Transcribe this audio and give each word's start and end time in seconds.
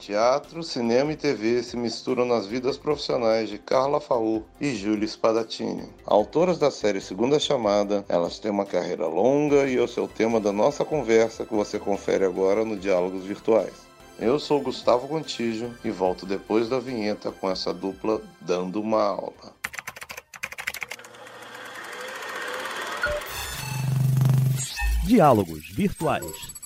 Teatro, 0.00 0.62
cinema 0.62 1.12
e 1.12 1.16
TV 1.16 1.62
se 1.62 1.76
misturam 1.76 2.24
nas 2.24 2.46
vidas 2.46 2.78
profissionais 2.78 3.50
de 3.50 3.58
Carla 3.58 4.00
Faur 4.00 4.42
e 4.58 4.74
Júlia 4.74 5.06
Spadatini. 5.06 5.90
Autoras 6.06 6.58
da 6.58 6.70
série 6.70 7.02
Segunda 7.02 7.38
Chamada, 7.38 8.02
elas 8.08 8.38
têm 8.38 8.50
uma 8.50 8.64
carreira 8.64 9.06
longa 9.06 9.68
e 9.68 9.76
esse 9.76 9.98
é 9.98 10.02
o 10.02 10.08
tema 10.08 10.40
da 10.40 10.52
nossa 10.52 10.86
conversa 10.86 11.44
que 11.44 11.52
você 11.52 11.78
confere 11.78 12.24
agora 12.24 12.64
no 12.64 12.78
Diálogos 12.78 13.24
Virtuais. 13.24 13.74
Eu 14.18 14.38
sou 14.38 14.62
Gustavo 14.62 15.06
Contígio 15.06 15.74
e 15.84 15.90
volto 15.90 16.24
depois 16.24 16.66
da 16.66 16.80
vinheta 16.80 17.30
com 17.30 17.50
essa 17.50 17.72
dupla 17.74 18.22
dando 18.40 18.80
uma 18.80 19.02
aula. 19.02 19.54
Diálogos 25.04 25.68
Virtuais 25.74 26.59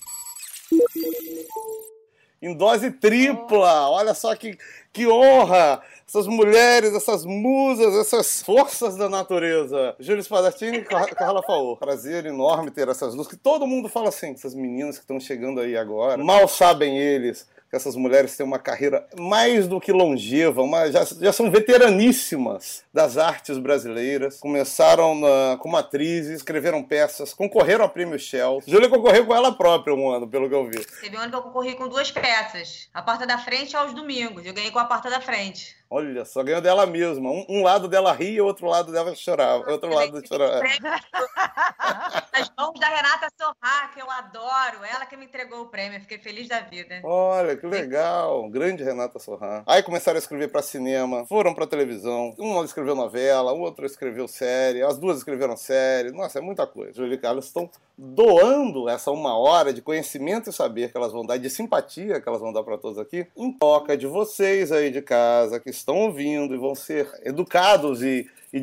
em 2.44 2.54
dose 2.54 2.90
tripla. 2.90 3.88
Olha 3.90 4.14
só 4.14 4.34
que, 4.34 4.58
que 4.92 5.06
honra! 5.06 5.82
Essas 6.06 6.26
mulheres, 6.26 6.94
essas 6.94 7.24
musas, 7.24 7.94
essas 7.94 8.42
forças 8.42 8.94
da 8.94 9.08
natureza. 9.08 9.96
Júlio 9.98 10.22
Spadatini 10.22 10.78
e 10.78 10.84
Carla 10.84 11.42
Faur. 11.42 11.78
Prazer 11.78 12.26
enorme 12.26 12.70
ter 12.70 12.88
essas 12.88 13.14
luzes. 13.14 13.30
Que 13.30 13.38
todo 13.38 13.66
mundo 13.66 13.88
fala 13.88 14.10
assim, 14.10 14.32
essas 14.32 14.54
meninas 14.54 14.96
que 14.96 15.02
estão 15.02 15.18
chegando 15.18 15.60
aí 15.60 15.76
agora. 15.76 16.22
Mal 16.22 16.46
sabem 16.46 16.98
eles 16.98 17.46
essas 17.74 17.96
mulheres 17.96 18.36
têm 18.36 18.46
uma 18.46 18.58
carreira 18.58 19.06
mais 19.18 19.66
do 19.66 19.80
que 19.80 19.92
longeva, 19.92 20.62
uma, 20.62 20.90
já, 20.90 21.04
já 21.04 21.32
são 21.32 21.50
veteraníssimas 21.50 22.84
das 22.92 23.18
artes 23.18 23.58
brasileiras. 23.58 24.38
Começaram 24.38 25.14
na, 25.14 25.56
como 25.58 25.76
atrizes, 25.76 26.36
escreveram 26.36 26.82
peças, 26.82 27.32
concorreram 27.34 27.84
ao 27.84 27.90
Prêmio 27.90 28.18
Shell. 28.18 28.62
Júlia 28.66 28.88
concorreu 28.88 29.26
com 29.26 29.34
ela 29.34 29.52
própria 29.52 29.94
um 29.94 30.08
ano, 30.10 30.28
pelo 30.28 30.48
que 30.48 30.54
eu 30.54 30.66
vi. 30.66 30.84
Teve 31.00 31.16
um 31.16 31.20
ano 31.20 31.30
que 31.30 31.36
eu 31.36 31.42
concorri 31.42 31.74
com 31.74 31.88
duas 31.88 32.10
peças. 32.10 32.88
A 32.94 33.02
Porta 33.02 33.26
da 33.26 33.38
Frente 33.38 33.76
aos 33.76 33.94
domingos. 33.94 34.44
Eu 34.44 34.54
ganhei 34.54 34.70
com 34.70 34.78
a 34.78 34.84
Porta 34.84 35.10
da 35.10 35.20
Frente. 35.20 35.76
Olha, 35.96 36.24
só 36.24 36.42
ganhou 36.42 36.60
dela 36.60 36.86
mesma. 36.86 37.30
Um, 37.30 37.46
um 37.48 37.62
lado 37.62 37.86
dela 37.86 38.12
ria, 38.12 38.42
o 38.42 38.46
outro 38.48 38.66
lado 38.66 38.90
dela 38.90 39.14
chorava. 39.14 39.70
Outro 39.70 39.94
lado 39.94 40.26
chorava. 40.26 40.60
As 42.32 42.50
mãos 42.58 42.80
da 42.80 42.88
Renata 42.88 43.28
Sorra, 43.40 43.88
que 43.94 44.02
eu 44.02 44.10
adoro. 44.10 44.84
Ela 44.84 45.06
que 45.06 45.16
me 45.16 45.26
entregou 45.26 45.60
o 45.60 45.66
prêmio. 45.66 46.00
Fiquei 46.00 46.18
feliz 46.18 46.48
da 46.48 46.62
vida. 46.62 47.00
Olha, 47.04 47.56
que 47.56 47.64
legal. 47.64 48.48
Grande 48.48 48.82
Renata 48.82 49.20
Sorra. 49.20 49.62
Aí 49.68 49.84
começaram 49.84 50.16
a 50.16 50.18
escrever 50.18 50.48
para 50.48 50.62
cinema, 50.62 51.24
foram 51.26 51.54
para 51.54 51.64
televisão. 51.64 52.34
Uma 52.38 52.64
escreveu 52.64 52.96
novela, 52.96 53.52
o 53.52 53.60
outro 53.60 53.86
escreveu 53.86 54.26
série, 54.26 54.82
as 54.82 54.98
duas 54.98 55.18
escreveram 55.18 55.56
série. 55.56 56.10
Nossa, 56.10 56.40
é 56.40 56.42
muita 56.42 56.66
coisa. 56.66 56.92
Júlia 56.92 57.14
e 57.14 57.18
Carlos 57.18 57.44
estão 57.44 57.70
doando 57.96 58.88
essa 58.88 59.12
uma 59.12 59.38
hora 59.38 59.72
de 59.72 59.80
conhecimento 59.80 60.50
e 60.50 60.52
saber 60.52 60.90
que 60.90 60.96
elas 60.96 61.12
vão 61.12 61.24
dar, 61.24 61.36
de 61.36 61.48
simpatia 61.48 62.20
que 62.20 62.28
elas 62.28 62.40
vão 62.40 62.52
dar 62.52 62.64
para 62.64 62.76
todos 62.76 62.98
aqui, 62.98 63.26
em 63.36 63.52
troca 63.52 63.96
de 63.96 64.06
vocês 64.06 64.72
aí 64.72 64.90
de 64.90 65.00
casa 65.00 65.60
que 65.60 65.70
estão 65.70 65.83
ouvindo 65.92 66.54
e 66.54 66.58
vão 66.58 66.74
ser 66.74 67.10
educados 67.22 68.02
e, 68.02 68.30
e 68.52 68.62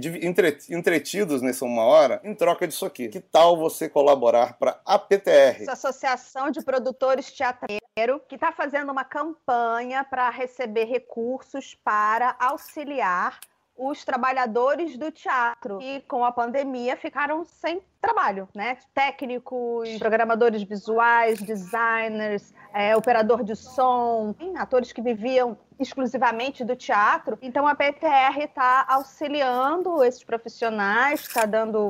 entretidos 0.75 1.41
nessa 1.41 1.65
uma 1.65 1.83
hora 1.83 2.21
em 2.23 2.33
troca 2.33 2.67
disso 2.67 2.85
aqui. 2.85 3.09
Que 3.09 3.19
tal 3.19 3.57
você 3.57 3.89
colaborar 3.89 4.57
para 4.57 4.79
a 4.85 4.97
PTR? 4.97 5.61
Essa 5.61 5.73
Associação 5.73 6.49
de 6.49 6.63
Produtores 6.63 7.31
Teatreiro, 7.31 8.21
que 8.27 8.35
está 8.35 8.51
fazendo 8.51 8.91
uma 8.91 9.03
campanha 9.03 10.03
para 10.03 10.29
receber 10.29 10.85
recursos 10.85 11.75
para 11.83 12.35
auxiliar 12.39 13.39
os 13.81 14.05
trabalhadores 14.05 14.95
do 14.95 15.11
teatro 15.11 15.79
que 15.79 16.01
com 16.01 16.23
a 16.23 16.31
pandemia 16.31 16.95
ficaram 16.95 17.43
sem 17.43 17.81
trabalho, 17.99 18.47
né? 18.53 18.77
Técnicos, 18.93 19.97
programadores 19.97 20.61
visuais, 20.61 21.41
designers, 21.41 22.53
é, 22.73 22.95
operador 22.95 23.43
de 23.43 23.55
som, 23.55 24.35
atores 24.55 24.91
que 24.91 25.01
viviam 25.01 25.57
exclusivamente 25.79 26.63
do 26.63 26.75
teatro. 26.75 27.39
Então 27.41 27.67
a 27.67 27.73
PTR 27.73 28.43
está 28.43 28.85
auxiliando 28.87 30.03
esses 30.03 30.23
profissionais, 30.23 31.21
está 31.21 31.45
dando 31.47 31.89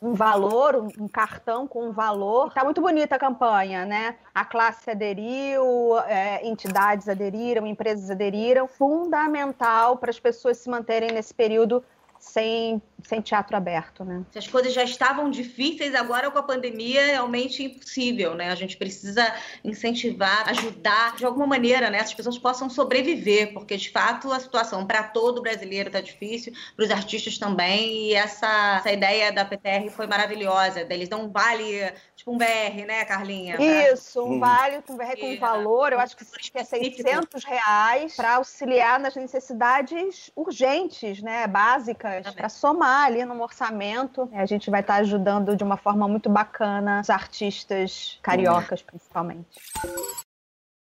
um 0.00 0.14
valor, 0.14 0.76
um, 0.98 1.08
cartão 1.08 1.66
com 1.66 1.88
um 1.88 1.92
valor. 1.92 2.48
Está 2.48 2.64
muito 2.64 2.80
bonita 2.80 3.16
a 3.16 3.18
campanha, 3.18 3.84
né? 3.84 4.16
A 4.34 4.44
classe 4.44 4.90
aderiu, 4.90 5.98
é, 6.06 6.46
entidades 6.46 7.08
aderiram, 7.08 7.66
empresas 7.66 8.10
aderiram. 8.10 8.68
Fundamental 8.68 9.96
para 9.96 10.10
as 10.10 10.20
pessoas 10.20 10.58
se 10.58 10.70
manterem 10.70 11.10
nesse 11.10 11.34
período 11.34 11.82
sem, 12.18 12.82
sem 13.02 13.20
teatro 13.20 13.56
aberto, 13.56 14.04
né? 14.04 14.24
Se 14.32 14.38
as 14.38 14.46
coisas 14.46 14.72
já 14.72 14.82
estavam 14.82 15.30
difíceis, 15.30 15.94
agora 15.94 16.30
com 16.30 16.38
a 16.38 16.42
pandemia 16.42 17.00
é 17.00 17.10
realmente 17.12 17.62
impossível, 17.62 18.34
né? 18.34 18.50
A 18.50 18.54
gente 18.54 18.76
precisa 18.76 19.32
incentivar, 19.64 20.48
ajudar 20.48 21.16
de 21.16 21.24
alguma 21.24 21.46
maneira, 21.46 21.90
né? 21.90 22.00
As 22.00 22.12
pessoas 22.12 22.38
possam 22.38 22.68
sobreviver, 22.68 23.52
porque 23.52 23.76
de 23.76 23.90
fato 23.90 24.32
a 24.32 24.40
situação 24.40 24.86
para 24.86 25.04
todo 25.04 25.40
brasileiro 25.40 25.88
está 25.88 26.00
difícil, 26.00 26.52
para 26.74 26.84
os 26.84 26.90
artistas 26.90 27.38
também, 27.38 28.08
e 28.08 28.14
essa, 28.14 28.78
essa 28.78 28.92
ideia 28.92 29.32
da 29.32 29.44
PTR 29.44 29.88
foi 29.90 30.06
maravilhosa. 30.06 30.86
Eles 30.90 31.08
dão 31.08 31.24
um 31.24 31.30
vale, 31.30 31.92
tipo 32.16 32.32
um 32.32 32.38
BR, 32.38 32.84
né, 32.86 33.04
Carlinha? 33.04 33.56
Isso, 33.92 34.22
um 34.22 34.32
hum. 34.32 34.40
vale 34.40 34.82
com 34.82 34.96
BR 34.96 35.16
com 35.20 35.36
valor, 35.38 35.92
eu 35.92 36.00
acho 36.00 36.16
que, 36.16 36.24
que 36.24 36.58
é 36.58 36.64
600 36.64 37.44
reais 37.44 38.16
para 38.16 38.36
auxiliar 38.36 38.98
nas 38.98 39.14
necessidades 39.14 40.30
urgentes, 40.34 41.22
né, 41.22 41.46
básicas 41.46 42.07
para 42.34 42.48
somar 42.48 43.06
ali 43.06 43.24
no 43.24 43.42
orçamento. 43.42 44.28
A 44.32 44.46
gente 44.46 44.70
vai 44.70 44.80
estar 44.80 44.94
tá 44.94 45.00
ajudando 45.00 45.56
de 45.56 45.64
uma 45.64 45.76
forma 45.76 46.06
muito 46.08 46.28
bacana 46.28 47.00
os 47.00 47.10
artistas 47.10 48.18
cariocas, 48.22 48.82
principalmente. 48.82 49.60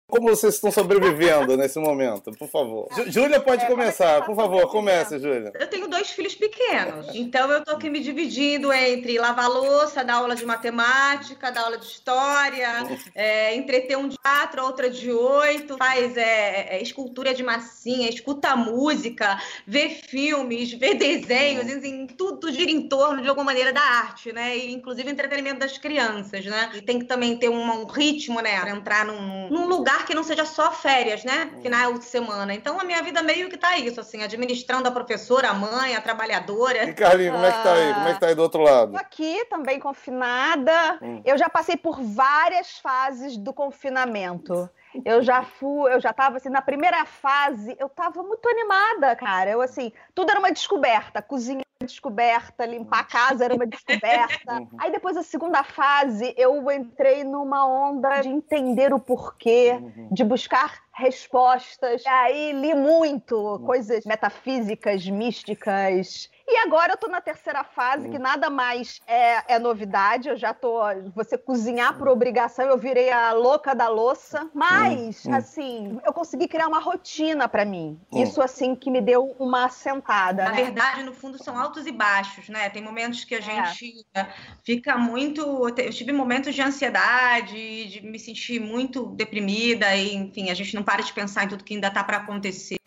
Como 0.10 0.30
vocês 0.30 0.56
estão 0.56 0.72
sobrevivendo 0.72 1.58
nesse 1.58 1.78
momento? 1.80 2.32
Por 2.32 2.48
favor. 2.48 2.88
Júlia 3.08 3.42
pode 3.42 3.66
é, 3.66 3.68
começar, 3.68 4.24
por 4.26 4.38
favor, 4.38 4.66
comece, 4.72 5.20
Júlia. 5.20 5.52
Eu 5.54 5.68
tenho 5.68 5.86
dois 5.90 6.10
filhos 6.12 6.34
pequenos, 6.34 7.14
então 7.14 7.52
eu 7.52 7.60
estou 7.60 7.76
aqui 7.76 7.90
me 7.90 8.00
dividindo 8.00 8.72
entre 8.72 9.20
lavar 9.20 9.50
louça, 9.50 10.06
dar 10.06 10.16
aula 10.16 10.34
de 10.34 10.46
matemática, 10.46 11.52
dar 11.52 11.64
aula 11.64 11.78
de 11.78 11.86
história, 11.86 12.88
é, 13.14 13.54
entreter 13.56 13.98
um 13.98 14.08
de 14.08 14.18
quatro, 14.18 14.64
outra 14.64 14.90
de 14.90 15.12
oito, 15.12 15.78
faz 15.78 16.16
é, 16.16 16.78
é, 16.78 16.82
escultura 16.82 17.34
de 17.34 17.44
massinha, 17.44 18.08
escuta 18.08 18.56
música, 18.56 19.38
vê 19.66 19.90
filmes, 19.90 20.72
vê 20.72 20.94
desenhos, 20.94 21.68
enfim, 21.68 22.08
tudo 22.08 22.50
gira 22.50 22.72
em 22.72 22.88
torno 22.88 23.22
de 23.22 23.28
alguma 23.28 23.48
maneira 23.48 23.74
da 23.74 23.82
arte, 23.82 24.32
né? 24.32 24.58
E, 24.58 24.72
inclusive 24.72 25.12
entretenimento 25.12 25.60
das 25.60 25.78
crianças, 25.78 26.46
né? 26.46 26.72
E 26.76 26.82
tem 26.82 26.98
que 26.98 27.06
também 27.06 27.36
ter 27.36 27.50
um, 27.50 27.82
um 27.82 27.86
ritmo, 27.86 28.40
né? 28.40 28.58
Pra 28.62 28.70
entrar 28.70 29.06
num, 29.06 29.50
num 29.50 29.68
lugar 29.68 29.97
lugar 29.98 30.06
que 30.06 30.14
não 30.14 30.24
seja 30.24 30.46
só 30.46 30.72
férias, 30.72 31.24
né? 31.24 31.52
Hum. 31.54 31.62
Final 31.62 31.94
de 31.94 32.06
semana. 32.06 32.54
Então 32.54 32.80
a 32.80 32.84
minha 32.84 33.02
vida 33.02 33.22
meio 33.24 33.50
que 33.50 33.58
tá 33.58 33.78
isso, 33.78 34.00
assim, 34.00 34.24
administrando 34.24 34.88
a 34.88 34.92
professora, 34.92 35.50
a 35.50 35.54
mãe, 35.54 35.96
a 35.96 36.02
trabalhadora. 36.02 36.84
E 36.84 36.94
Carlinhos, 36.94 37.34
como 37.34 37.46
é 37.46 37.52
que 37.52 37.64
tá 37.64 37.74
aí? 37.74 37.94
Como 37.94 38.08
é 38.08 38.14
que 38.14 38.20
tá 38.20 38.28
aí 38.28 38.36
do 38.36 38.42
outro 38.42 38.62
lado? 38.62 38.92
Tô 38.92 38.98
aqui 38.98 39.46
também 39.46 39.80
confinada. 39.80 41.00
Hum. 41.02 41.22
Eu 41.26 41.38
já 41.38 41.50
passei 41.50 41.76
por 41.76 42.02
várias 42.02 42.78
fases 42.78 43.38
do 43.38 43.54
confinamento. 43.54 44.70
Eu 45.06 45.22
já 45.22 45.44
fui, 45.44 45.94
eu 45.94 46.00
já 46.00 46.14
tava 46.14 46.38
assim, 46.38 46.50
na 46.50 46.62
primeira 46.62 47.06
fase, 47.06 47.76
eu 47.80 47.90
tava 47.90 48.24
muito 48.24 48.48
animada, 48.48 49.16
cara. 49.16 49.50
Eu 49.50 49.62
assim, 49.62 49.92
tudo 50.16 50.32
era 50.32 50.40
uma 50.40 50.52
descoberta, 50.52 51.22
cozinha 51.22 51.67
descoberta, 51.86 52.66
limpar 52.66 53.00
a 53.00 53.04
casa 53.04 53.46
era 53.46 53.56
uma 53.56 53.66
descoberta. 53.66 54.38
Uhum. 54.58 54.68
Aí 54.80 54.92
depois 54.92 55.16
a 55.18 55.24
segunda 55.24 55.64
fase, 55.64 56.34
eu 56.38 56.72
entrei 56.72 57.24
numa 57.24 57.68
onda 57.68 58.22
de 58.22 58.30
entender 58.30 58.94
o 58.94 59.00
porquê, 59.00 59.74
uhum. 59.74 60.10
de 60.12 60.24
buscar 60.24 60.84
respostas. 60.94 62.04
E 62.04 62.08
aí 62.08 62.52
li 62.54 62.74
muito 62.74 63.36
uhum. 63.36 63.66
coisas 63.66 64.06
metafísicas, 64.06 65.06
místicas, 65.08 66.30
e 66.50 66.58
agora 66.60 66.94
eu 66.94 66.98
tô 66.98 67.08
na 67.08 67.20
terceira 67.20 67.62
fase, 67.64 68.08
que 68.08 68.18
nada 68.18 68.50
mais 68.50 69.02
é, 69.06 69.56
é 69.56 69.60
novidade. 69.60 70.30
Eu 70.30 70.38
já 70.38 70.54
tô. 70.54 70.80
Você 71.14 71.38
cozinhar 71.38 71.98
por 71.98 72.08
obrigação, 72.08 72.66
eu 72.66 72.78
virei 72.78 73.12
a 73.12 73.34
louca 73.34 73.76
da 73.76 73.90
louça. 73.90 74.50
Mas, 74.54 75.26
hum, 75.26 75.32
hum. 75.32 75.36
assim, 75.36 76.00
eu 76.06 76.14
consegui 76.14 76.48
criar 76.48 76.68
uma 76.68 76.80
rotina 76.80 77.50
para 77.50 77.66
mim. 77.66 78.00
Hum. 78.12 78.24
Isso, 78.24 78.42
assim, 78.42 78.76
que 78.76 78.90
me 78.90 79.02
deu 79.02 79.36
uma 79.38 79.66
assentada. 79.66 80.46
Na 80.46 80.52
né? 80.52 80.64
verdade, 80.64 81.04
no 81.04 81.14
fundo, 81.14 81.42
são 81.44 81.60
altos 81.60 81.86
e 81.86 81.92
baixos, 81.92 82.48
né? 82.48 82.70
Tem 82.70 82.82
momentos 82.82 83.26
que 83.26 83.36
a 83.36 83.40
é. 83.40 83.42
gente 83.42 84.06
é. 84.14 84.28
fica 84.64 84.98
muito. 84.98 85.42
Eu 85.42 85.92
tive 85.92 86.14
momentos 86.14 86.56
de 86.56 86.62
ansiedade, 86.62 87.90
de 87.90 88.02
me 88.02 88.18
sentir 88.18 88.62
muito 88.62 89.06
deprimida, 89.08 89.94
e, 89.98 90.16
enfim, 90.16 90.50
a 90.50 90.54
gente 90.54 90.74
não 90.74 90.84
para 90.84 91.02
de 91.02 91.12
pensar 91.12 91.44
em 91.44 91.50
tudo 91.50 91.66
que 91.66 91.74
ainda 91.74 91.92
tá 91.92 92.06
para 92.06 92.18
acontecer. 92.18 92.78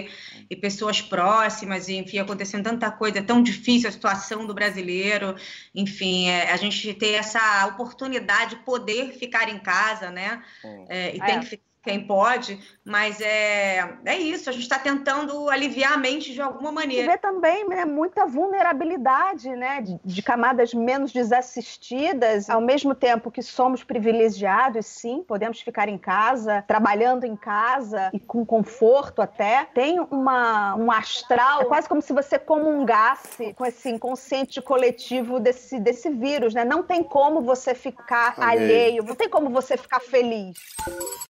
E 0.51 0.57
pessoas 0.57 1.01
próximas, 1.01 1.87
e, 1.89 1.95
enfim, 1.95 2.19
acontecendo 2.19 2.65
tanta 2.65 2.91
coisa, 2.91 3.21
é 3.21 3.23
tão 3.23 3.41
difícil 3.41 3.89
a 3.89 3.93
situação 3.93 4.45
do 4.45 4.53
brasileiro, 4.53 5.37
enfim, 5.73 6.29
é, 6.29 6.51
a 6.51 6.57
gente 6.57 6.93
ter 6.95 7.13
essa 7.13 7.67
oportunidade 7.69 8.57
de 8.57 8.63
poder 8.65 9.13
ficar 9.13 9.49
em 9.49 9.61
casa, 9.61 10.11
né? 10.11 10.43
É, 10.89 11.15
e 11.15 11.21
tem 11.21 11.37
é. 11.37 11.39
que 11.39 11.47
quem 11.83 12.07
pode, 12.07 12.61
mas 12.85 13.21
é, 13.21 13.95
é 14.05 14.17
isso, 14.17 14.51
a 14.51 14.53
gente 14.53 14.63
está 14.63 14.79
tentando 14.79 15.49
aliviar 15.49 15.95
a 15.95 15.97
mente 15.97 16.35
de 16.35 16.41
alguma 16.41 16.71
maneira. 16.71 17.05
E 17.05 17.09
vê 17.09 17.17
também 17.17 17.67
né, 17.67 17.87
muita 17.87 18.27
vulnerabilidade 18.27 19.49
né, 19.49 19.81
de, 19.81 19.99
de, 20.05 20.23
camadas 20.23 20.75
menos 20.75 21.11
desassistidas, 21.11 22.51
ao 22.51 22.61
mesmo 22.61 22.95
tempo 22.95 23.31
que 23.31 23.43
somos 23.43 23.83
privilegiados, 23.83 24.85
sim, 24.85 25.25
podemos 25.27 25.61
ficar 25.63 25.89
em 25.89 25.97
casa, 25.97 26.63
trabalhando 26.67 27.25
em 27.25 27.35
casa 27.35 28.11
e 28.13 28.21
com 28.21 28.45
conforto 28.45 29.23
até. 29.23 29.67
Tem 29.73 30.01
uma, 30.11 30.75
um 30.77 30.93
astral, 30.93 31.63
é 31.63 31.65
quase 31.65 31.89
como 31.89 32.03
se 32.03 32.13
você 32.13 32.39
comungasse 32.39 33.55
com 33.55 33.65
esse 33.65 33.89
inconsciente 33.89 34.61
coletivo 34.61 35.41
desse, 35.41 35.81
desse 35.81 36.11
vírus, 36.11 36.53
né? 36.53 36.65
Não 36.65 36.83
tem 36.83 37.03
como 37.03 37.41
você 37.41 37.75
ficar 37.75 38.35
Amei. 38.37 38.59
alheio, 38.59 39.03
não 39.03 39.15
tem 39.15 39.31
como 39.31 39.49
você 39.49 39.79
ficar 39.79 40.01
feliz. 40.01 40.59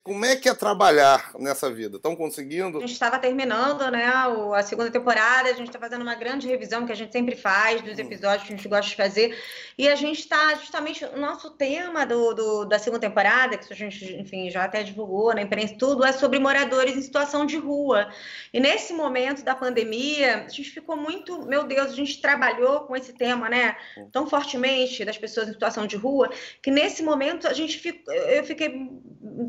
Como 0.03 0.23
é 0.23 0.36
que 0.37 0.49
é 0.49 0.53
trabalhar 0.53 1.31
nessa 1.37 1.71
vida? 1.71 1.97
Estão 1.97 2.15
conseguindo? 2.15 2.77
A 2.77 2.81
gente 2.81 2.93
estava 2.93 3.19
terminando, 3.19 3.89
né, 3.91 4.05
a 4.53 4.63
segunda 4.63 4.89
temporada, 4.89 5.49
a 5.49 5.53
gente 5.53 5.67
está 5.67 5.79
fazendo 5.79 6.01
uma 6.01 6.15
grande 6.15 6.47
revisão 6.47 6.85
que 6.85 6.91
a 6.91 6.95
gente 6.95 7.11
sempre 7.11 7.35
faz 7.35 7.81
dos 7.81 7.97
episódios 7.97 8.47
que 8.47 8.53
a 8.53 8.55
gente 8.55 8.67
gosta 8.67 8.89
de 8.89 8.95
fazer. 8.95 9.37
E 9.77 9.87
a 9.87 9.95
gente 9.95 10.19
está 10.19 10.55
justamente 10.55 11.05
o 11.05 11.19
nosso 11.19 11.51
tema 11.51 12.05
do, 12.05 12.33
do, 12.33 12.65
da 12.65 12.79
segunda 12.79 13.01
temporada, 13.01 13.57
que 13.57 13.71
a 13.71 13.75
gente, 13.75 14.15
enfim, 14.15 14.49
já 14.49 14.63
até 14.63 14.83
divulgou 14.83 15.33
na 15.33 15.41
imprensa, 15.41 15.75
tudo 15.77 16.05
é 16.05 16.11
sobre 16.11 16.39
moradores 16.39 16.95
em 16.95 17.01
situação 17.01 17.45
de 17.45 17.57
rua. 17.57 18.09
E 18.53 18.59
nesse 18.59 18.93
momento 18.93 19.43
da 19.43 19.55
pandemia, 19.55 20.45
a 20.45 20.49
gente 20.49 20.71
ficou 20.71 20.95
muito, 20.95 21.45
meu 21.45 21.63
Deus, 21.63 21.91
a 21.91 21.95
gente 21.95 22.21
trabalhou 22.21 22.81
com 22.81 22.95
esse 22.95 23.13
tema, 23.13 23.49
né, 23.49 23.75
tão 24.11 24.27
fortemente 24.27 25.05
das 25.05 25.17
pessoas 25.17 25.47
em 25.47 25.53
situação 25.53 25.85
de 25.85 25.95
rua, 25.95 26.29
que 26.61 26.71
nesse 26.71 27.03
momento 27.03 27.47
a 27.47 27.53
gente 27.53 27.77
ficou, 27.77 28.13
eu 28.13 28.43
fiquei 28.43 28.89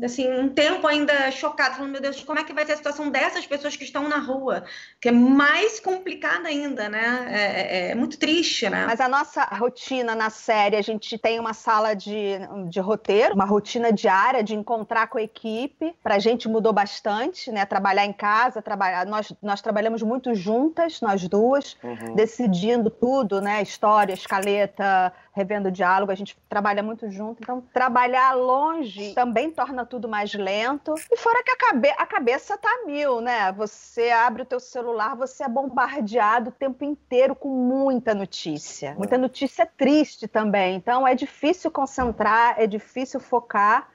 assim 0.03 0.31
um 0.31 0.49
tempo 0.49 0.78
ainda 0.87 1.31
chocado, 1.31 1.75
falando, 1.75 1.91
meu 1.91 2.01
Deus, 2.01 2.23
como 2.23 2.39
é 2.39 2.43
que 2.43 2.53
vai 2.53 2.65
ser 2.65 2.73
a 2.73 2.77
situação 2.77 3.09
dessas 3.09 3.45
pessoas 3.45 3.75
que 3.75 3.83
estão 3.83 4.07
na 4.07 4.17
rua? 4.17 4.63
Que 4.99 5.09
é 5.09 5.11
mais 5.11 5.79
complicada 5.79 6.47
ainda, 6.47 6.89
né? 6.89 7.27
É, 7.29 7.87
é, 7.87 7.91
é 7.91 7.95
muito 7.95 8.17
triste, 8.17 8.69
né? 8.69 8.85
Mas 8.85 8.99
a 8.99 9.07
nossa 9.07 9.43
rotina 9.43 10.15
na 10.15 10.29
série, 10.29 10.75
a 10.75 10.81
gente 10.81 11.17
tem 11.17 11.39
uma 11.39 11.53
sala 11.53 11.93
de, 11.93 12.39
de 12.69 12.79
roteiro, 12.79 13.35
uma 13.35 13.45
rotina 13.45 13.91
diária 13.91 14.43
de 14.43 14.55
encontrar 14.55 15.07
com 15.07 15.17
a 15.17 15.21
equipe. 15.21 15.93
Pra 16.03 16.19
gente 16.19 16.47
mudou 16.47 16.73
bastante, 16.73 17.51
né? 17.51 17.65
Trabalhar 17.65 18.05
em 18.05 18.13
casa, 18.13 18.61
trabalhar. 18.61 19.05
Nós, 19.05 19.33
nós 19.41 19.61
trabalhamos 19.61 20.01
muito 20.01 20.33
juntas, 20.35 21.01
nós 21.01 21.27
duas, 21.27 21.77
uhum. 21.83 22.15
decidindo 22.15 22.89
tudo, 22.89 23.41
né? 23.41 23.61
História, 23.61 24.13
escaleta, 24.13 25.13
revendo 25.39 25.71
diálogo, 25.71 26.11
a 26.11 26.15
gente 26.15 26.37
trabalha 26.49 26.83
muito 26.83 27.09
junto. 27.09 27.41
Então, 27.41 27.63
trabalhar 27.73 28.33
longe 28.33 29.13
também 29.13 29.49
torna 29.49 29.85
tudo 29.85 30.09
mais 30.09 30.33
lento. 30.33 30.93
E 31.09 31.17
fora 31.17 31.41
que 31.41 31.51
a, 31.51 31.55
cabe 31.55 31.89
a 31.97 32.05
cabeça 32.05 32.57
tá 32.57 32.83
mil, 32.85 33.21
né? 33.21 33.51
Você 33.53 34.09
abre 34.11 34.41
o 34.41 34.45
teu 34.45 34.59
celular, 34.59 35.15
você 35.15 35.43
é 35.43 35.49
bombardeado 35.49 36.49
o 36.49 36.53
tempo 36.53 36.83
inteiro 36.83 37.33
com 37.33 37.47
muita 37.47 38.13
notícia. 38.13 38.95
Muita 38.97 39.17
notícia 39.17 39.65
triste 39.65 40.27
também. 40.27 40.75
Então, 40.75 41.07
é 41.07 41.15
difícil 41.15 41.71
concentrar, 41.71 42.55
é 42.57 42.67
difícil 42.67 43.19
focar 43.19 43.87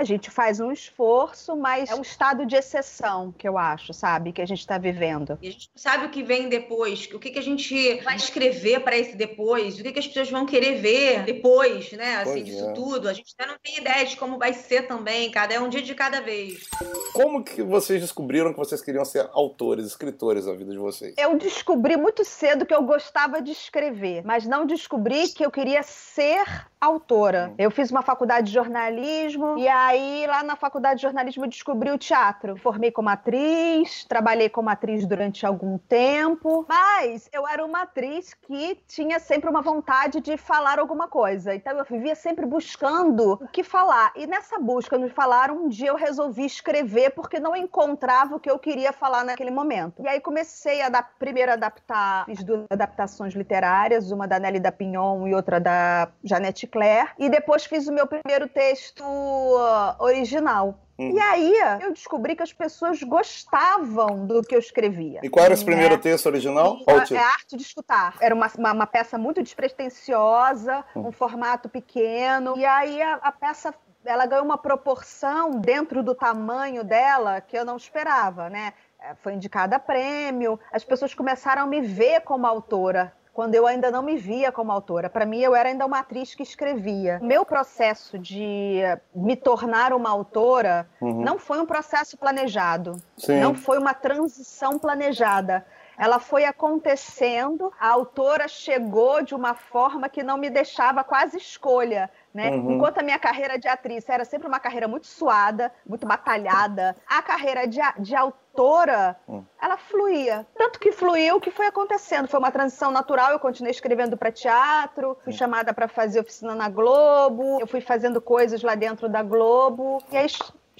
a 0.00 0.04
gente 0.04 0.30
faz 0.30 0.60
um 0.60 0.72
esforço, 0.72 1.54
mas 1.54 1.90
é 1.90 1.94
um 1.94 2.00
estado 2.00 2.46
de 2.46 2.56
exceção 2.56 3.34
que 3.36 3.46
eu 3.46 3.58
acho, 3.58 3.92
sabe, 3.92 4.32
que 4.32 4.40
a 4.40 4.46
gente 4.46 4.60
está 4.60 4.78
vivendo. 4.78 5.38
E 5.42 5.48
a 5.48 5.50
gente 5.50 5.68
sabe 5.76 6.06
o 6.06 6.08
que 6.08 6.22
vem 6.22 6.48
depois, 6.48 7.06
o 7.12 7.18
que, 7.18 7.28
que 7.28 7.38
a 7.38 7.42
gente 7.42 8.00
vai 8.00 8.16
escrever 8.16 8.80
para 8.80 8.96
esse 8.96 9.14
depois, 9.14 9.78
o 9.78 9.82
que, 9.82 9.92
que 9.92 9.98
as 9.98 10.06
pessoas 10.06 10.30
vão 10.30 10.46
querer 10.46 10.80
ver 10.80 11.24
depois, 11.24 11.92
né, 11.92 12.16
assim, 12.16 12.32
pois 12.32 12.44
disso 12.46 12.70
é. 12.70 12.72
tudo. 12.72 13.10
A 13.10 13.12
gente 13.12 13.34
ainda 13.38 13.52
não 13.52 13.58
tem 13.62 13.76
ideia 13.76 14.06
de 14.06 14.16
como 14.16 14.38
vai 14.38 14.54
ser 14.54 14.88
também, 14.88 15.30
cada 15.30 15.52
é 15.52 15.60
um 15.60 15.68
dia 15.68 15.82
de 15.82 15.94
cada 15.94 16.22
vez. 16.22 16.66
Como 17.12 17.44
que 17.44 17.62
vocês 17.62 18.00
descobriram 18.00 18.54
que 18.54 18.58
vocês 18.58 18.80
queriam 18.80 19.04
ser 19.04 19.28
autores, 19.34 19.84
escritores 19.84 20.46
na 20.46 20.54
vida 20.54 20.72
de 20.72 20.78
vocês? 20.78 21.14
Eu 21.18 21.36
descobri 21.36 21.98
muito 21.98 22.24
cedo 22.24 22.64
que 22.64 22.74
eu 22.74 22.82
gostava 22.84 23.42
de 23.42 23.52
escrever, 23.52 24.24
mas 24.24 24.46
não 24.46 24.64
descobri 24.64 25.28
que 25.28 25.44
eu 25.44 25.50
queria 25.50 25.82
ser 25.82 26.69
autora. 26.80 27.52
Eu 27.58 27.70
fiz 27.70 27.90
uma 27.90 28.00
faculdade 28.00 28.46
de 28.46 28.54
jornalismo 28.54 29.58
e 29.58 29.68
aí 29.68 30.26
lá 30.26 30.42
na 30.42 30.56
faculdade 30.56 30.96
de 30.96 31.02
jornalismo 31.02 31.44
eu 31.44 31.48
descobri 31.48 31.90
o 31.90 31.98
teatro. 31.98 32.56
Formei 32.56 32.90
como 32.90 33.10
atriz, 33.10 34.04
trabalhei 34.04 34.48
como 34.48 34.70
atriz 34.70 35.06
durante 35.06 35.44
algum 35.44 35.76
tempo, 35.76 36.64
mas 36.66 37.28
eu 37.32 37.46
era 37.46 37.64
uma 37.64 37.82
atriz 37.82 38.32
que 38.32 38.78
tinha 38.88 39.20
sempre 39.20 39.50
uma 39.50 39.60
vontade 39.60 40.20
de 40.20 40.38
falar 40.38 40.78
alguma 40.78 41.06
coisa. 41.06 41.54
Então 41.54 41.76
eu 41.76 41.84
vivia 41.84 42.14
sempre 42.14 42.46
buscando 42.46 43.34
o 43.34 43.48
que 43.48 43.62
falar. 43.62 44.12
E 44.16 44.26
nessa 44.26 44.58
busca 44.58 44.98
de 44.98 45.10
falar, 45.10 45.50
um 45.50 45.68
dia 45.68 45.88
eu 45.88 45.96
resolvi 45.96 46.46
escrever 46.46 47.10
porque 47.10 47.38
não 47.38 47.54
encontrava 47.54 48.36
o 48.36 48.40
que 48.40 48.50
eu 48.50 48.58
queria 48.58 48.92
falar 48.92 49.22
naquele 49.22 49.50
momento. 49.50 50.02
E 50.02 50.08
aí 50.08 50.20
comecei 50.20 50.80
a 50.80 50.88
da, 50.88 51.02
primeiro 51.02 51.52
adaptar, 51.52 52.24
fiz 52.24 52.42
duas 52.42 52.64
adaptações 52.70 53.34
literárias, 53.34 54.10
uma 54.10 54.26
da 54.26 54.38
Nelly 54.38 54.60
da 54.60 54.72
Pinhon 54.72 55.28
e 55.28 55.34
outra 55.34 55.60
da 55.60 56.08
Janete 56.24 56.69
Claire, 56.70 57.10
e 57.18 57.28
depois 57.28 57.64
fiz 57.64 57.86
o 57.88 57.92
meu 57.92 58.06
primeiro 58.06 58.48
texto 58.48 59.02
uh, 59.02 60.02
original. 60.02 60.78
Hum. 60.98 61.12
E 61.16 61.20
aí 61.20 61.54
eu 61.80 61.92
descobri 61.92 62.36
que 62.36 62.42
as 62.42 62.52
pessoas 62.52 63.02
gostavam 63.02 64.26
do 64.26 64.42
que 64.42 64.54
eu 64.54 64.58
escrevia. 64.58 65.20
E 65.22 65.30
qual 65.30 65.46
era 65.46 65.54
esse 65.54 65.64
primeiro 65.64 65.94
né? 65.94 66.00
texto 66.00 66.26
original? 66.26 66.78
É 66.86 67.16
a 67.16 67.26
arte 67.26 67.56
de 67.56 67.62
escutar. 67.62 68.16
Era 68.20 68.34
uma, 68.34 68.50
uma, 68.58 68.72
uma 68.72 68.86
peça 68.86 69.16
muito 69.16 69.42
despretensiosa, 69.42 70.84
hum. 70.94 71.08
um 71.08 71.12
formato 71.12 71.68
pequeno. 71.70 72.54
E 72.58 72.66
aí 72.66 73.00
a, 73.00 73.14
a 73.14 73.32
peça 73.32 73.74
ela 74.04 74.26
ganhou 74.26 74.44
uma 74.44 74.58
proporção 74.58 75.52
dentro 75.52 76.02
do 76.02 76.14
tamanho 76.14 76.84
dela 76.84 77.40
que 77.40 77.56
eu 77.56 77.64
não 77.64 77.76
esperava, 77.76 78.48
né? 78.48 78.72
É, 78.98 79.14
foi 79.14 79.32
indicada 79.32 79.76
a 79.76 79.78
prêmio, 79.78 80.60
as 80.70 80.84
pessoas 80.84 81.14
começaram 81.14 81.62
a 81.62 81.66
me 81.66 81.80
ver 81.80 82.20
como 82.20 82.46
autora 82.46 83.14
quando 83.32 83.54
eu 83.54 83.66
ainda 83.66 83.90
não 83.90 84.02
me 84.02 84.16
via 84.16 84.52
como 84.52 84.72
autora. 84.72 85.08
Para 85.08 85.24
mim, 85.24 85.40
eu 85.40 85.54
era 85.54 85.68
ainda 85.68 85.86
uma 85.86 86.00
atriz 86.00 86.34
que 86.34 86.42
escrevia. 86.42 87.18
Meu 87.22 87.44
processo 87.44 88.18
de 88.18 88.80
me 89.14 89.36
tornar 89.36 89.92
uma 89.92 90.10
autora 90.10 90.88
uhum. 91.00 91.22
não 91.22 91.38
foi 91.38 91.60
um 91.60 91.66
processo 91.66 92.16
planejado, 92.16 93.00
Sim. 93.16 93.40
não 93.40 93.54
foi 93.54 93.78
uma 93.78 93.94
transição 93.94 94.78
planejada. 94.78 95.64
Ela 96.00 96.18
foi 96.18 96.46
acontecendo, 96.46 97.70
a 97.78 97.88
autora 97.88 98.48
chegou 98.48 99.22
de 99.22 99.34
uma 99.34 99.54
forma 99.54 100.08
que 100.08 100.22
não 100.22 100.38
me 100.38 100.48
deixava 100.48 101.04
quase 101.04 101.36
escolha. 101.36 102.08
Né? 102.32 102.50
Uhum. 102.50 102.72
Enquanto 102.72 102.98
a 102.98 103.02
minha 103.02 103.18
carreira 103.18 103.58
de 103.58 103.66
atriz 103.66 104.08
era 104.08 104.24
sempre 104.24 104.46
uma 104.46 104.60
carreira 104.60 104.86
muito 104.86 105.06
suada, 105.06 105.72
muito 105.84 106.06
batalhada, 106.06 106.96
a 107.06 107.20
carreira 107.20 107.66
de, 107.66 107.80
de 107.98 108.14
autora, 108.14 109.16
uhum. 109.26 109.44
ela 109.60 109.76
fluía. 109.76 110.46
Tanto 110.56 110.78
que 110.78 110.92
fluiu 110.92 111.40
que 111.40 111.50
foi 111.50 111.66
acontecendo. 111.66 112.28
Foi 112.28 112.38
uma 112.38 112.52
transição 112.52 112.92
natural. 112.92 113.32
Eu 113.32 113.40
continuei 113.40 113.72
escrevendo 113.72 114.16
para 114.16 114.30
teatro, 114.30 115.18
fui 115.24 115.32
chamada 115.32 115.74
para 115.74 115.88
fazer 115.88 116.20
oficina 116.20 116.54
na 116.54 116.68
Globo, 116.68 117.60
eu 117.60 117.66
fui 117.66 117.80
fazendo 117.80 118.20
coisas 118.20 118.62
lá 118.62 118.76
dentro 118.76 119.08
da 119.08 119.22
Globo. 119.22 120.02
E 120.12 120.16
aí 120.16 120.26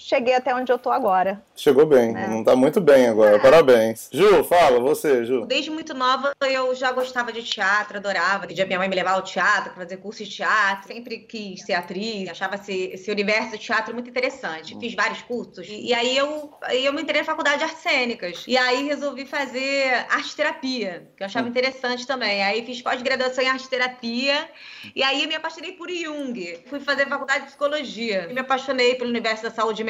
cheguei 0.01 0.35
até 0.35 0.55
onde 0.55 0.73
eu 0.73 0.79
tô 0.79 0.91
agora. 0.91 1.43
Chegou 1.55 1.85
bem, 1.85 2.17
é. 2.17 2.27
não 2.27 2.43
tá 2.43 2.57
muito 2.57 2.81
bem 2.81 3.07
agora, 3.07 3.37
é. 3.37 3.39
parabéns. 3.39 4.09
Ju, 4.11 4.43
fala, 4.45 4.81
você, 4.81 5.25
Ju. 5.27 5.45
Desde 5.45 5.71
muito 5.71 5.93
nova 5.93 6.33
eu 6.43 6.75
já 6.75 6.91
gostava 6.91 7.31
de 7.31 7.43
teatro, 7.43 7.99
adorava. 7.99 8.47
Pedia 8.47 8.65
minha 8.65 8.79
mãe 8.79 8.89
me 8.89 8.97
levar 8.97 9.13
ao 9.13 9.23
teatro, 9.23 9.75
fazer 9.75 9.99
curso 9.99 10.25
de 10.25 10.31
teatro. 10.31 10.89
Sempre 10.89 11.19
quis 11.19 11.63
ser 11.63 11.75
atriz, 11.75 12.31
achava 12.31 12.55
esse, 12.55 12.91
esse 12.95 13.11
universo 13.11 13.51
do 13.51 13.59
teatro 13.59 13.93
muito 13.93 14.09
interessante. 14.09 14.77
Fiz 14.81 14.95
vários 14.95 15.21
cursos. 15.23 15.69
E, 15.69 15.89
e 15.89 15.95
aí 15.95 16.17
eu, 16.17 16.51
aí 16.63 16.87
eu 16.87 16.93
me 16.95 17.03
entrei 17.03 17.21
na 17.21 17.27
faculdade 17.27 17.59
de 17.59 17.65
artes 17.65 17.83
cênicas. 17.83 18.45
E 18.49 18.57
aí 18.57 18.85
resolvi 18.85 19.27
fazer 19.27 20.07
arte 20.09 20.35
terapia, 20.35 21.11
que 21.15 21.23
eu 21.23 21.27
achava 21.27 21.47
hum. 21.47 21.51
interessante 21.51 22.07
também. 22.07 22.43
Aí 22.43 22.65
fiz 22.65 22.81
pós-graduação 22.81 23.45
em 23.45 23.49
arte 23.49 23.69
terapia. 23.69 24.49
E 24.97 25.03
aí 25.03 25.27
me 25.27 25.35
apaixonei 25.35 25.73
por 25.73 25.91
Jung. 25.91 26.59
Fui 26.67 26.81
fazer 26.81 27.07
faculdade 27.07 27.41
de 27.41 27.47
psicologia. 27.49 28.29
E 28.31 28.33
me 28.33 28.41
apaixonei 28.41 28.95
pelo 28.95 29.11
universo 29.11 29.43
da 29.43 29.51
saúde 29.51 29.85
mental 29.85 29.90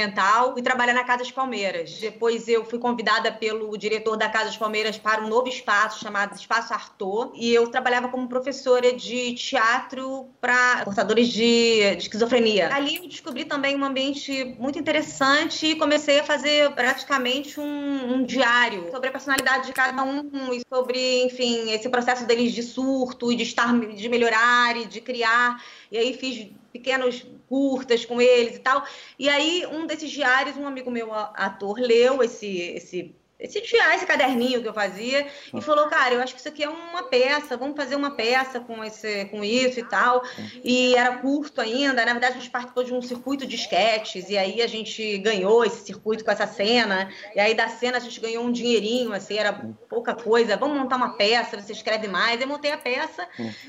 e 0.56 0.62
trabalhar 0.62 0.94
na 0.94 1.04
Casa 1.04 1.18
das 1.18 1.30
Palmeiras. 1.30 1.98
Depois 1.98 2.48
eu 2.48 2.64
fui 2.64 2.78
convidada 2.78 3.30
pelo 3.30 3.76
diretor 3.76 4.16
da 4.16 4.28
Casa 4.28 4.46
das 4.46 4.56
Palmeiras 4.56 4.98
para 4.98 5.22
um 5.22 5.28
novo 5.28 5.48
espaço 5.48 6.00
chamado 6.00 6.34
Espaço 6.34 6.72
Arthur 6.72 7.32
e 7.34 7.52
eu 7.52 7.68
trabalhava 7.68 8.08
como 8.08 8.28
professora 8.28 8.92
de 8.92 9.34
teatro 9.34 10.28
para 10.40 10.84
portadores 10.84 11.28
de, 11.28 11.96
de 11.96 12.02
esquizofrenia. 12.02 12.74
Ali 12.74 12.96
eu 12.96 13.08
descobri 13.08 13.44
também 13.44 13.76
um 13.76 13.84
ambiente 13.84 14.56
muito 14.58 14.78
interessante 14.78 15.66
e 15.66 15.76
comecei 15.76 16.20
a 16.20 16.24
fazer 16.24 16.70
praticamente 16.72 17.58
um, 17.60 18.14
um 18.14 18.24
diário 18.24 18.90
sobre 18.90 19.08
a 19.08 19.12
personalidade 19.12 19.66
de 19.66 19.72
cada 19.72 20.02
um 20.02 20.52
e 20.52 20.62
sobre, 20.68 21.24
enfim, 21.24 21.70
esse 21.70 21.88
processo 21.88 22.26
deles 22.26 22.52
de 22.52 22.62
surto 22.62 23.32
e 23.32 23.36
de 23.36 23.42
estar, 23.42 23.78
de 23.78 24.08
melhorar 24.08 24.76
e 24.76 24.86
de 24.86 25.00
criar. 25.00 25.62
E 25.90 25.98
aí 25.98 26.14
fiz 26.14 26.48
pequenos 26.72 27.26
curtas 27.48 28.04
com 28.04 28.20
eles 28.20 28.56
e 28.56 28.60
tal. 28.60 28.84
E 29.18 29.28
aí, 29.28 29.66
um 29.66 29.86
desses 29.86 30.10
diários, 30.10 30.56
um 30.56 30.66
amigo 30.66 30.90
meu, 30.90 31.12
ator, 31.12 31.78
leu 31.78 32.22
esse, 32.22 32.58
esse 32.58 33.14
esse 33.40 33.60
diário, 33.60 33.96
esse 33.96 34.06
caderninho 34.06 34.62
que 34.62 34.68
eu 34.68 34.74
fazia, 34.74 35.26
e 35.52 35.56
hum. 35.56 35.60
falou, 35.60 35.88
cara, 35.88 36.14
eu 36.14 36.20
acho 36.20 36.34
que 36.34 36.40
isso 36.40 36.48
aqui 36.48 36.62
é 36.62 36.68
uma 36.68 37.04
peça, 37.04 37.56
vamos 37.56 37.76
fazer 37.76 37.96
uma 37.96 38.12
peça 38.12 38.60
com, 38.60 38.84
esse, 38.84 39.24
com 39.26 39.42
isso 39.42 39.80
e 39.80 39.84
tal. 39.84 40.22
E 40.62 40.94
era 40.94 41.18
curto 41.18 41.60
ainda, 41.60 42.04
na 42.04 42.12
verdade 42.12 42.36
a 42.36 42.40
gente 42.40 42.50
participou 42.50 42.84
de 42.84 42.92
um 42.92 43.02
circuito 43.02 43.46
de 43.46 43.56
sketches, 43.56 44.28
e 44.28 44.36
aí 44.36 44.60
a 44.62 44.66
gente 44.66 45.18
ganhou 45.18 45.64
esse 45.64 45.84
circuito 45.84 46.24
com 46.24 46.30
essa 46.30 46.46
cena, 46.46 47.10
e 47.34 47.40
aí 47.40 47.54
da 47.54 47.68
cena 47.68 47.96
a 47.96 48.00
gente 48.00 48.20
ganhou 48.20 48.44
um 48.44 48.52
dinheirinho, 48.52 49.12
assim, 49.12 49.36
era 49.36 49.52
pouca 49.88 50.14
coisa, 50.14 50.56
vamos 50.56 50.78
montar 50.78 50.96
uma 50.96 51.16
peça, 51.16 51.60
você 51.60 51.72
escreve 51.72 52.08
mais, 52.08 52.40
eu 52.40 52.46
montei 52.46 52.72
a 52.72 52.78
peça, 52.78 53.26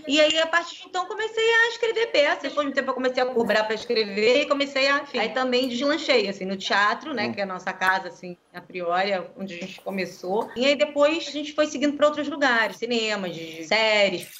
e 0.08 0.20
aí 0.20 0.38
a 0.40 0.48
partir 0.48 0.82
de 0.82 0.88
então 0.88 1.06
comecei 1.06 1.54
a 1.54 1.70
escrever 1.70 2.08
peças, 2.08 2.44
depois 2.44 2.66
de 2.66 2.72
um 2.72 2.76
tempo 2.76 2.90
eu 2.90 2.94
comecei 2.94 3.24
a 3.24 3.26
cobrar 3.26 3.64
para 3.64 3.76
escrever, 3.76 4.42
e 4.42 4.46
comecei 4.46 4.88
a, 4.88 4.98
enfim, 5.00 5.20
aí 5.20 5.30
também 5.30 5.70
deslanchei, 5.70 6.28
assim, 6.28 6.46
no 6.46 6.58
teatro, 6.58 7.14
né, 7.14 7.32
que 7.32 7.40
é 7.40 7.44
a 7.44 7.48
nossa 7.48 7.72
casa, 7.72 8.10
assim, 8.10 8.38
a 8.54 8.60
priori, 8.60 9.12
onde 9.38 9.61
a 9.62 9.66
gente 9.66 9.82
começou. 9.82 10.50
E 10.56 10.66
aí 10.66 10.76
depois 10.76 11.28
a 11.28 11.32
gente 11.32 11.54
foi 11.54 11.68
seguindo 11.68 11.96
para 11.96 12.08
outros 12.08 12.28
lugares, 12.28 12.78
cinemas, 12.78 13.36
séries. 13.68 14.32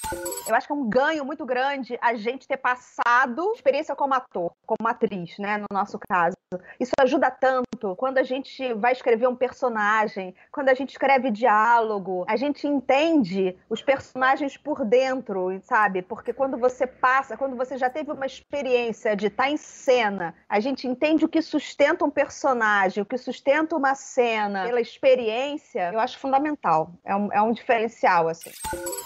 Eu 0.48 0.56
acho 0.56 0.68
que 0.68 0.74
é 0.74 0.76
um 0.76 0.90
ganho 0.90 1.24
muito 1.24 1.46
grande 1.46 1.98
a 2.02 2.16
gente 2.16 2.48
ter 2.48 2.58
passado 2.58 3.52
experiência 3.54 3.96
como 3.96 4.14
ator, 4.14 4.52
como 4.66 4.90
atriz, 4.90 5.38
né, 5.38 5.58
no 5.58 5.68
nosso 5.72 6.00
caso. 6.00 6.36
Isso 6.80 6.92
ajuda 7.00 7.32
tanto 7.32 7.96
quando 7.96 8.18
a 8.18 8.24
gente 8.24 8.74
vai 8.74 8.92
escrever 8.92 9.28
um 9.28 9.36
personagem, 9.36 10.36
quando 10.52 10.70
a 10.70 10.74
gente 10.74 10.90
escreve 10.90 11.32
diálogo, 11.32 12.26
a 12.28 12.36
gente 12.36 12.68
entende 12.68 13.56
os 13.70 13.82
personagens 13.82 14.58
por 14.58 14.84
dentro, 14.84 15.60
sabe? 15.64 16.02
Porque 16.02 16.34
quando 16.34 16.58
você 16.58 16.86
passa, 16.86 17.38
quando 17.38 17.56
você 17.56 17.78
já 17.78 17.90
teve 17.90 18.12
uma 18.12 18.26
experiência 18.26 19.16
de 19.16 19.28
estar 19.28 19.50
em 19.50 19.58
cena, 19.58 20.36
a 20.50 20.60
gente 20.60 20.88
entende 20.88 21.24
o 21.24 21.30
que 21.30 21.42
sustenta 21.42 22.04
um 22.04 22.10
personagem, 22.10 23.02
o 23.02 23.06
que 23.06 23.18
sustenta 23.18 23.76
uma 23.76 23.96
cena, 23.96 24.66
pela 24.66 24.82
experiência, 24.82 25.11
eu 25.94 26.00
acho 26.00 26.18
fundamental. 26.18 26.94
É 27.06 27.16
um, 27.16 27.32
é 27.32 27.42
um 27.42 27.52
diferencial, 27.52 28.28
assim. 28.28 28.52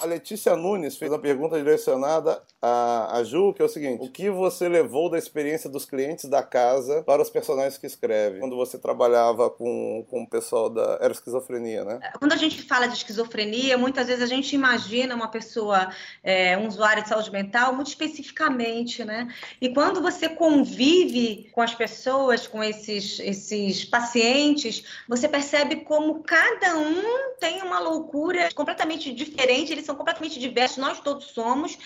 A 0.01 0.05
Letícia 0.05 0.55
Nunes 0.55 0.97
fez 0.97 1.11
uma 1.11 1.19
pergunta 1.19 1.57
direcionada 1.57 2.41
a, 2.61 3.17
a 3.17 3.23
Ju, 3.23 3.53
que 3.53 3.61
é 3.61 3.65
o 3.65 3.69
seguinte: 3.69 4.03
o 4.03 4.09
que 4.09 4.29
você 4.29 4.67
levou 4.67 5.09
da 5.09 5.17
experiência 5.17 5.69
dos 5.69 5.85
clientes 5.85 6.25
da 6.25 6.43
casa 6.43 7.03
para 7.03 7.21
os 7.21 7.29
personagens 7.29 7.77
que 7.77 7.87
escreve? 7.87 8.39
Quando 8.39 8.55
você 8.55 8.77
trabalhava 8.77 9.49
com, 9.49 10.05
com 10.09 10.23
o 10.23 10.29
pessoal 10.29 10.69
da. 10.69 10.97
Era 11.01 11.13
esquizofrenia, 11.13 11.83
né? 11.83 11.99
Quando 12.19 12.33
a 12.33 12.37
gente 12.37 12.61
fala 12.63 12.87
de 12.87 12.95
esquizofrenia, 12.95 13.77
muitas 13.77 14.07
vezes 14.07 14.23
a 14.23 14.27
gente 14.27 14.55
imagina 14.55 15.15
uma 15.15 15.27
pessoa, 15.27 15.89
é, 16.23 16.57
um 16.57 16.67
usuário 16.67 17.03
de 17.03 17.09
saúde 17.09 17.31
mental, 17.31 17.73
muito 17.73 17.87
especificamente, 17.87 19.03
né? 19.03 19.27
E 19.61 19.69
quando 19.69 20.01
você 20.01 20.29
convive 20.29 21.49
com 21.51 21.61
as 21.61 21.73
pessoas, 21.73 22.47
com 22.47 22.63
esses, 22.63 23.19
esses 23.19 23.85
pacientes, 23.85 24.83
você 25.07 25.27
percebe 25.27 25.77
como 25.77 25.94
cada 26.23 26.77
um 26.77 27.35
tem 27.39 27.61
uma 27.61 27.79
loucura 27.79 28.49
completamente 28.53 29.13
diferente, 29.13 29.71
eles 29.71 29.85
são 29.85 29.95
completamente 29.95 30.39
diversos, 30.39 30.77
nós 30.77 30.99
todos 30.99 31.25
somos. 31.27 31.77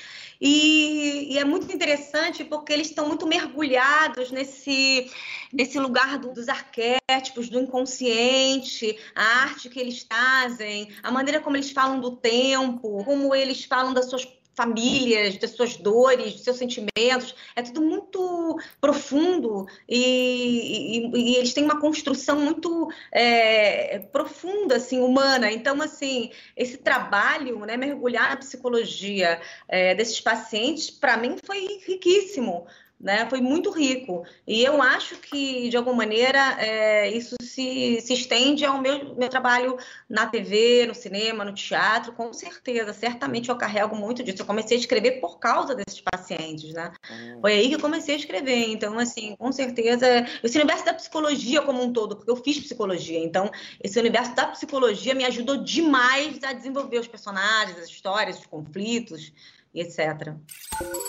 E, 0.42 1.34
e, 1.34 1.38
é 1.38 1.44
muito 1.44 1.74
interessante 1.74 2.46
porque 2.46 2.72
eles 2.72 2.88
estão 2.88 3.08
muito 3.08 3.28
mergulhados 3.28 4.32
nesse, 4.32 5.12
nesse 5.52 5.78
lugar 5.78 6.18
do, 6.18 6.32
dos 6.32 6.48
arquétipos, 6.48 7.50
do 7.50 7.60
inconsciente, 7.60 8.98
a 9.14 9.24
arte 9.44 9.70
que 9.70 9.80
eles 9.80 10.06
trazem, 10.06 10.94
a 11.04 11.12
maneira 11.12 11.42
como 11.42 11.58
eles 11.58 11.72
falam 11.72 12.00
do 12.00 12.16
tempo, 12.16 13.04
como 13.04 13.36
eles 13.36 13.66
falam 13.66 13.94
das 13.94 14.10
suas 14.10 14.26
famílias, 14.60 15.38
das 15.38 15.52
suas 15.52 15.78
dores, 15.78 16.34
dos 16.34 16.44
seus 16.44 16.58
sentimentos. 16.58 17.34
É 17.56 17.62
tudo 17.62 17.82
muito 17.82 18.60
profundo 18.82 19.66
e, 19.88 20.98
e, 20.98 21.18
e 21.18 21.36
eles 21.38 21.54
têm 21.54 21.64
uma 21.64 21.80
construção 21.80 22.38
muito 22.42 22.92
é, 23.10 24.00
profunda, 24.12 24.76
assim, 24.76 25.00
humana. 25.00 25.50
Então, 25.50 25.82
assim, 25.82 26.30
esse 26.58 26.78
trabalho, 26.78 27.66
né, 27.66 27.78
mergulhar 27.78 28.32
na 28.32 28.36
psicologia 28.36 29.40
é, 29.66 29.96
desses 29.96 30.20
pacientes, 30.20 30.90
para 30.90 31.16
mim 31.16 31.38
foi 31.42 31.80
riquíssimo 31.88 32.68
né? 33.00 33.26
Foi 33.30 33.40
muito 33.40 33.72
rico. 33.72 34.26
E 34.46 34.64
eu 34.64 34.82
acho 34.82 35.16
que, 35.16 35.70
de 35.70 35.78
alguma 35.78 35.96
maneira, 35.98 36.58
é, 36.60 37.10
isso 37.10 37.36
se, 37.42 38.02
se 38.02 38.14
estende 38.14 38.66
ao 38.66 38.82
meu, 38.82 39.16
meu 39.16 39.30
trabalho 39.30 39.78
na 40.10 40.28
TV, 40.28 40.86
no 40.86 40.94
cinema, 40.94 41.46
no 41.46 41.54
teatro, 41.54 42.12
com 42.12 42.34
certeza. 42.34 42.92
Certamente 42.92 43.50
eu 43.50 43.56
carrego 43.56 43.96
muito 43.96 44.22
disso. 44.22 44.42
Eu 44.42 44.46
comecei 44.46 44.76
a 44.76 44.80
escrever 44.80 45.22
por 45.22 45.40
causa 45.40 45.74
desses 45.74 46.02
pacientes, 46.02 46.74
né? 46.74 46.92
Hum. 47.10 47.38
Foi 47.42 47.54
aí 47.54 47.70
que 47.70 47.76
eu 47.76 47.80
comecei 47.80 48.16
a 48.16 48.18
escrever. 48.18 48.70
Então, 48.70 49.00
assim, 49.00 49.36
com 49.38 49.52
certeza, 49.52 50.06
esse 50.44 50.58
universo 50.58 50.86
da 50.86 50.94
psicologia 50.94 51.62
como 51.62 51.82
um 51.82 51.94
todo, 51.94 52.18
porque 52.18 52.32
eu 52.32 52.36
fiz 52.36 52.60
psicologia, 52.60 53.20
então, 53.20 53.50
esse 53.82 53.98
universo 54.00 54.36
da 54.36 54.48
psicologia 54.48 55.16
me 55.16 55.26
ajudou 55.26 55.58
demais 55.58 56.44
a 56.44 56.52
desenvolver 56.52 57.00
os 57.00 57.08
personagens, 57.08 57.78
as 57.78 57.90
histórias, 57.90 58.40
os 58.40 58.46
conflitos 58.46 59.32
etc. 59.74 60.34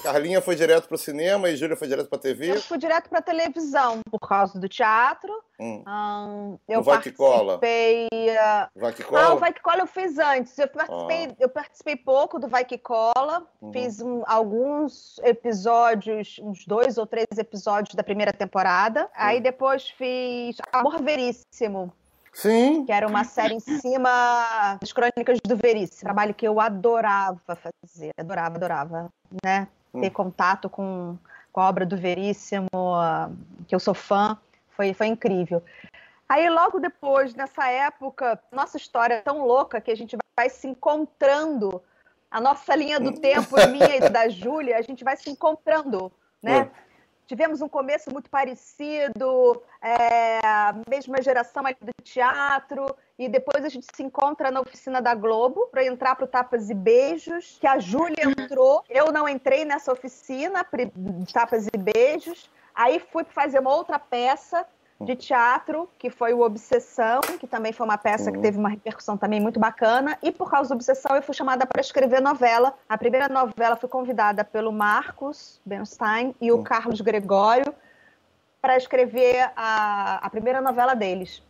Carlinha 0.02 0.40
foi 0.40 0.54
direto 0.54 0.86
para 0.88 0.94
o 0.94 0.98
cinema 0.98 1.48
e 1.48 1.56
Júlia 1.56 1.76
foi 1.76 1.88
direto 1.88 2.08
para 2.08 2.18
a 2.18 2.22
TV? 2.22 2.50
Eu 2.50 2.60
fui 2.60 2.78
direto 2.78 3.08
para 3.08 3.18
a 3.18 3.22
televisão, 3.22 4.00
por 4.10 4.20
causa 4.20 4.58
do 4.58 4.68
teatro. 4.68 5.32
Hum. 5.58 5.84
Um, 5.86 6.58
eu 6.68 6.80
o 6.80 6.82
Vai 6.82 7.02
que 7.02 7.12
Cola? 7.12 7.60
Vai 8.74 8.92
que 8.92 9.02
Cola? 9.02 9.22
Ah, 9.22 9.34
o 9.34 9.38
Vai 9.38 9.52
que 9.52 9.60
Cola 9.60 9.80
eu 9.80 9.86
fiz 9.86 10.18
antes. 10.18 10.58
Eu 10.58 10.68
participei, 10.68 11.26
ah. 11.26 11.36
eu 11.38 11.48
participei 11.48 11.96
pouco 11.96 12.38
do 12.38 12.48
Vai 12.48 12.64
que 12.64 12.78
Cola. 12.78 13.46
Uhum. 13.60 13.72
Fiz 13.72 14.00
um, 14.00 14.22
alguns 14.26 15.18
episódios, 15.22 16.40
uns 16.42 16.64
dois 16.66 16.96
ou 16.98 17.06
três 17.06 17.26
episódios 17.36 17.94
da 17.94 18.02
primeira 18.02 18.32
temporada. 18.32 19.02
Uhum. 19.02 19.08
Aí 19.14 19.40
depois 19.40 19.90
fiz 19.90 20.56
Amor 20.72 21.02
Veríssimo. 21.02 21.92
Sim. 22.32 22.84
Que 22.84 22.92
era 22.92 23.06
uma 23.06 23.24
série 23.24 23.54
em 23.54 23.60
cima 23.60 24.78
das 24.80 24.92
crônicas 24.92 25.38
do 25.44 25.56
Veríssimo. 25.56 26.00
Trabalho 26.00 26.34
que 26.34 26.46
eu 26.46 26.60
adorava 26.60 27.56
fazer. 27.56 28.10
Adorava, 28.18 28.56
adorava. 28.56 29.12
Né? 29.44 29.68
Ter 29.92 30.06
hum. 30.06 30.10
contato 30.10 30.68
com, 30.68 31.16
com 31.52 31.60
a 31.60 31.68
obra 31.68 31.84
do 31.84 31.96
Veríssimo, 31.96 32.68
que 33.66 33.74
eu 33.74 33.80
sou 33.80 33.94
fã. 33.94 34.38
Foi, 34.70 34.94
foi 34.94 35.08
incrível. 35.08 35.62
Aí, 36.28 36.48
logo 36.48 36.78
depois, 36.78 37.34
nessa 37.34 37.68
época, 37.68 38.40
nossa 38.52 38.76
história 38.76 39.14
é 39.14 39.20
tão 39.20 39.44
louca 39.44 39.80
que 39.80 39.90
a 39.90 39.96
gente 39.96 40.16
vai 40.38 40.48
se 40.48 40.68
encontrando. 40.68 41.82
A 42.30 42.40
nossa 42.40 42.76
linha 42.76 43.00
do 43.00 43.12
tempo, 43.12 43.56
minha 43.68 43.96
e 43.96 44.08
da 44.08 44.28
Júlia, 44.28 44.78
a 44.78 44.82
gente 44.82 45.02
vai 45.02 45.16
se 45.16 45.28
encontrando, 45.28 46.12
né? 46.40 46.70
É 46.86 46.89
tivemos 47.30 47.62
um 47.62 47.68
começo 47.68 48.10
muito 48.10 48.28
parecido, 48.28 49.62
é, 49.80 50.40
mesma 50.88 51.22
geração 51.22 51.64
ali 51.64 51.76
do 51.80 51.92
teatro, 52.02 52.84
e 53.16 53.28
depois 53.28 53.64
a 53.64 53.68
gente 53.68 53.86
se 53.94 54.02
encontra 54.02 54.50
na 54.50 54.60
oficina 54.60 55.00
da 55.00 55.14
Globo 55.14 55.68
para 55.68 55.84
entrar 55.84 56.16
para 56.16 56.24
o 56.24 56.28
Tapas 56.28 56.68
e 56.70 56.74
Beijos, 56.74 57.56
que 57.60 57.68
a 57.68 57.78
Júlia 57.78 58.24
entrou, 58.24 58.82
eu 58.90 59.12
não 59.12 59.28
entrei 59.28 59.64
nessa 59.64 59.92
oficina 59.92 60.66
de 60.96 61.32
Tapas 61.32 61.68
e 61.72 61.78
Beijos, 61.78 62.50
aí 62.74 62.98
fui 62.98 63.22
fazer 63.22 63.60
uma 63.60 63.76
outra 63.76 63.96
peça 63.96 64.66
de 65.00 65.16
teatro, 65.16 65.88
que 65.98 66.10
foi 66.10 66.34
o 66.34 66.40
Obsessão, 66.42 67.20
que 67.38 67.46
também 67.46 67.72
foi 67.72 67.86
uma 67.86 67.96
peça 67.96 68.26
uhum. 68.26 68.36
que 68.36 68.42
teve 68.42 68.58
uma 68.58 68.68
repercussão 68.68 69.16
também 69.16 69.40
muito 69.40 69.58
bacana. 69.58 70.18
E 70.22 70.30
por 70.30 70.50
causa 70.50 70.68
do 70.68 70.74
Obsessão, 70.74 71.16
eu 71.16 71.22
fui 71.22 71.34
chamada 71.34 71.66
para 71.66 71.80
escrever 71.80 72.20
novela. 72.20 72.74
A 72.88 72.98
primeira 72.98 73.28
novela 73.28 73.76
foi 73.76 73.88
convidada 73.88 74.44
pelo 74.44 74.70
Marcos 74.70 75.60
Bernstein 75.64 76.34
e 76.40 76.52
o 76.52 76.56
uhum. 76.56 76.62
Carlos 76.62 77.00
Gregório 77.00 77.74
para 78.60 78.76
escrever 78.76 79.50
a, 79.56 80.20
a 80.22 80.28
primeira 80.28 80.60
novela 80.60 80.94
deles. 80.94 81.42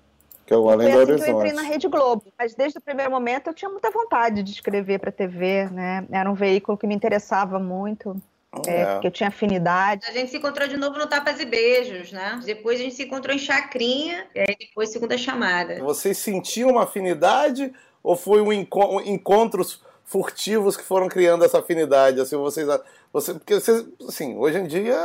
Que 0.47 0.55
é 0.55 0.57
o 0.57 0.69
Além 0.69 0.93
foi 0.93 1.03
assim 1.03 1.17
que 1.17 1.31
eu 1.31 1.37
entrei 1.37 1.53
na 1.53 1.63
Rede 1.63 1.89
Globo. 1.89 2.25
Mas 2.39 2.55
desde 2.55 2.79
o 2.79 2.81
primeiro 2.81 3.11
momento 3.11 3.49
eu 3.49 3.55
tinha 3.55 3.69
muita 3.69 3.91
vontade 3.91 4.45
de 4.45 4.53
escrever 4.53 5.01
para 5.01 5.11
TV, 5.11 5.69
né? 5.71 6.07
Era 6.11 6.31
um 6.31 6.35
veículo 6.35 6.79
que 6.79 6.87
me 6.87 6.95
interessava 6.95 7.59
muito. 7.59 8.21
É, 8.67 8.81
é, 8.81 8.93
porque 8.93 9.07
eu 9.07 9.11
tinha 9.13 9.29
afinidade. 9.29 10.05
A 10.09 10.13
gente 10.13 10.31
se 10.31 10.37
encontrou 10.37 10.67
de 10.67 10.77
novo 10.77 10.99
no 10.99 11.07
Tapas 11.07 11.39
e 11.39 11.45
Beijos, 11.45 12.11
né? 12.11 12.41
Depois 12.45 12.81
a 12.81 12.83
gente 12.83 12.97
se 12.97 13.05
encontrou 13.05 13.35
em 13.35 13.39
Chacrinha, 13.39 14.27
e 14.35 14.41
aí 14.41 14.57
depois 14.59 14.91
segunda 14.91 15.17
chamada. 15.17 15.79
Vocês 15.79 16.19
sentiam 16.19 16.71
uma 16.71 16.83
afinidade 16.83 17.73
ou 18.03 18.17
foi 18.17 18.41
um 18.41 18.53
enco 18.53 19.01
encontros 19.03 19.83
furtivos 20.05 20.77
que 20.77 20.83
foram 20.83 21.09
criando 21.09 21.45
essa 21.45 21.61
afinidade? 21.61 22.21
Assim, 22.21 22.37
vocês, 22.37 22.67
você, 23.13 23.35
porque 23.35 23.55
vocês, 23.55 23.87
assim, 24.09 24.37
hoje 24.37 24.59
em 24.59 24.67
dia, 24.67 24.99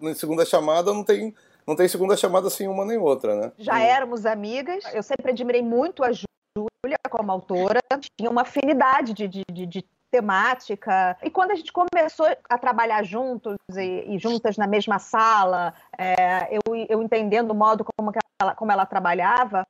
na 0.00 0.14
segunda 0.14 0.44
chamada 0.44 0.92
não 0.92 1.02
tem 1.02 1.34
não 1.66 1.74
tem 1.74 1.88
segunda 1.88 2.16
chamada 2.16 2.48
sem 2.48 2.68
uma 2.68 2.84
nem 2.84 2.96
outra, 2.96 3.34
né? 3.34 3.52
Já 3.58 3.80
éramos 3.80 4.24
amigas. 4.24 4.84
Eu 4.94 5.02
sempre 5.02 5.32
admirei 5.32 5.62
muito 5.62 6.04
a 6.04 6.12
Júlia 6.12 6.96
como 7.10 7.32
autora. 7.32 7.80
Tinha 8.16 8.30
uma 8.30 8.42
afinidade 8.42 9.12
de, 9.12 9.26
de, 9.26 9.42
de, 9.50 9.66
de 9.66 9.84
temática. 10.10 11.16
E 11.22 11.30
quando 11.30 11.50
a 11.50 11.54
gente 11.54 11.72
começou 11.72 12.26
a 12.48 12.58
trabalhar 12.58 13.02
juntos 13.02 13.56
e, 13.76 14.14
e 14.14 14.18
juntas 14.18 14.56
na 14.56 14.66
mesma 14.66 14.98
sala, 14.98 15.74
é, 15.96 16.48
eu, 16.50 16.62
eu 16.88 17.02
entendendo 17.02 17.50
o 17.50 17.54
modo 17.54 17.84
como 17.96 18.12
ela, 18.40 18.54
como 18.54 18.72
ela 18.72 18.86
trabalhava, 18.86 19.66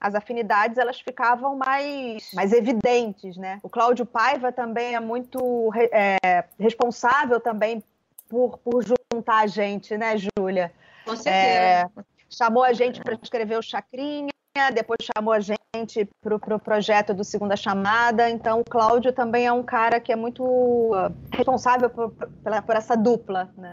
as 0.00 0.14
afinidades 0.14 0.78
elas 0.78 1.00
ficavam 1.00 1.56
mais, 1.56 2.32
mais 2.32 2.52
evidentes, 2.52 3.36
né? 3.36 3.60
O 3.62 3.68
Cláudio 3.68 4.04
Paiva 4.04 4.50
também 4.50 4.94
é 4.94 5.00
muito 5.00 5.70
é, 5.92 6.44
responsável 6.58 7.40
também 7.40 7.82
por, 8.28 8.58
por 8.58 8.84
juntar 8.84 9.38
a 9.38 9.46
gente, 9.46 9.96
né, 9.96 10.16
Júlia? 10.16 10.72
Com 11.04 11.16
certeza. 11.16 11.34
É, 11.34 11.86
chamou 12.28 12.62
a 12.62 12.72
gente 12.72 13.00
para 13.00 13.14
escrever 13.22 13.58
o 13.58 13.62
Chacrinha, 13.62 14.30
depois 14.72 14.98
chamou 15.16 15.32
a 15.32 15.40
gente 15.40 16.08
para 16.20 16.34
o 16.34 16.40
pro 16.40 16.58
projeto 16.58 17.14
do 17.14 17.24
Segunda 17.24 17.56
Chamada. 17.56 18.28
Então, 18.28 18.60
o 18.60 18.64
Cláudio 18.64 19.12
também 19.12 19.46
é 19.46 19.52
um 19.52 19.62
cara 19.62 20.00
que 20.00 20.12
é 20.12 20.16
muito 20.16 20.42
uh, 20.44 21.14
responsável 21.32 21.88
por, 21.88 22.10
por, 22.10 22.62
por, 22.62 22.76
essa 22.76 22.96
dupla. 22.96 23.52
Né? 23.56 23.72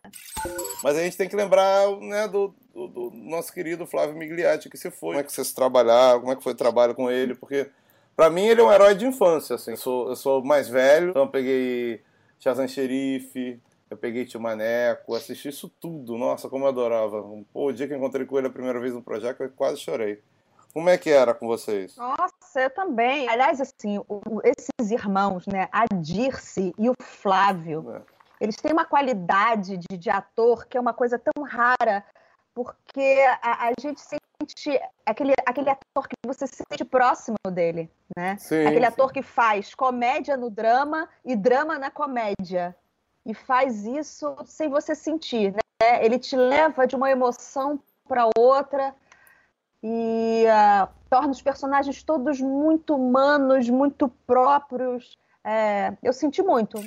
Mas 0.83 0.97
a 0.97 1.03
gente 1.03 1.17
tem 1.17 1.27
que 1.27 1.35
lembrar 1.35 1.89
né, 1.99 2.27
do, 2.27 2.53
do, 2.73 2.87
do, 2.87 3.11
nosso 3.13 3.51
querido 3.53 3.85
Flávio 3.85 4.15
Migliatti, 4.15 4.69
que 4.69 4.77
se 4.77 4.91
foi. 4.91 5.09
Como 5.09 5.19
é 5.19 5.23
que 5.23 5.31
vocês 5.31 5.53
trabalharam, 5.53 6.19
como 6.19 6.31
é 6.31 6.35
que 6.35 6.43
foi 6.43 6.53
o 6.53 6.57
trabalho 6.57 6.93
com 6.93 7.09
ele, 7.09 7.35
porque 7.35 7.69
para 8.15 8.29
mim 8.29 8.45
ele 8.45 8.61
é 8.61 8.63
um 8.63 8.71
herói 8.71 8.95
de 8.95 9.05
infância. 9.05 9.55
Assim. 9.55 9.71
Eu, 9.71 9.77
sou, 9.77 10.09
eu 10.09 10.15
sou 10.15 10.43
mais 10.43 10.69
velho, 10.69 11.09
então 11.09 11.23
eu 11.23 11.29
peguei 11.29 12.01
Shazam 12.39 12.67
Xerife, 12.67 13.59
eu 13.89 13.97
peguei 13.97 14.25
Tio 14.25 14.39
Maneco, 14.39 15.15
assisti 15.15 15.49
isso 15.49 15.71
tudo. 15.79 16.17
Nossa, 16.17 16.49
como 16.49 16.65
eu 16.65 16.69
adorava. 16.69 17.23
Pô, 17.53 17.67
o 17.67 17.73
dia 17.73 17.87
que 17.87 17.95
encontrei 17.95 18.25
com 18.25 18.37
ele 18.37 18.47
a 18.47 18.51
primeira 18.51 18.79
vez 18.79 18.93
no 18.93 19.01
projeto, 19.01 19.41
eu 19.41 19.49
quase 19.49 19.79
chorei. 19.79 20.21
Como 20.75 20.89
é 20.89 20.97
que 20.97 21.09
era 21.09 21.33
com 21.33 21.47
vocês? 21.47 21.95
Nossa, 21.95 22.59
eu 22.59 22.69
também. 22.69 23.29
Aliás, 23.29 23.61
assim, 23.61 23.97
o, 24.09 24.41
esses 24.43 24.91
irmãos, 24.91 25.47
né, 25.47 25.69
a 25.71 25.85
Dirce 25.85 26.75
e 26.77 26.89
o 26.89 26.93
Flávio, 26.99 27.95
é. 27.95 28.01
eles 28.41 28.57
têm 28.57 28.73
uma 28.73 28.83
qualidade 28.83 29.77
de, 29.77 29.97
de, 29.97 30.09
ator 30.09 30.65
que 30.65 30.77
é 30.77 30.81
uma 30.81 30.93
coisa 30.93 31.17
tão 31.17 31.45
rara, 31.45 32.03
porque 32.53 33.23
a, 33.41 33.69
a, 33.69 33.71
gente 33.79 34.01
sente 34.01 34.77
aquele, 35.05 35.31
aquele 35.45 35.69
ator 35.69 36.09
que 36.09 36.15
você 36.25 36.45
se 36.45 36.61
sente 36.69 36.83
próximo 36.83 37.37
dele, 37.49 37.89
né? 38.13 38.35
Sim, 38.37 38.65
aquele 38.65 38.85
sim. 38.85 38.91
ator 38.91 39.13
que 39.13 39.21
faz 39.21 39.73
comédia 39.73 40.35
no 40.35 40.49
drama 40.49 41.07
e 41.23 41.37
drama 41.37 41.79
na 41.79 41.89
comédia. 41.89 42.75
E 43.25 43.33
faz 43.33 43.85
isso 43.85 44.35
sem 44.43 44.67
você 44.67 44.93
sentir, 44.93 45.53
né? 45.53 46.05
Ele 46.05 46.19
te 46.19 46.35
leva 46.35 46.85
de 46.85 46.97
uma 46.97 47.09
emoção 47.09 47.79
para 48.05 48.29
outra 48.37 48.93
e 49.87 50.45
uh, 50.47 50.89
torna 51.11 51.29
os 51.29 51.43
personagens 51.43 52.01
todos 52.01 52.41
muito 52.41 52.95
humanos, 52.95 53.69
muito 53.69 54.09
próprios. 54.25 55.15
É, 55.45 55.93
eu 56.01 56.11
senti 56.11 56.41
muito. 56.41 56.83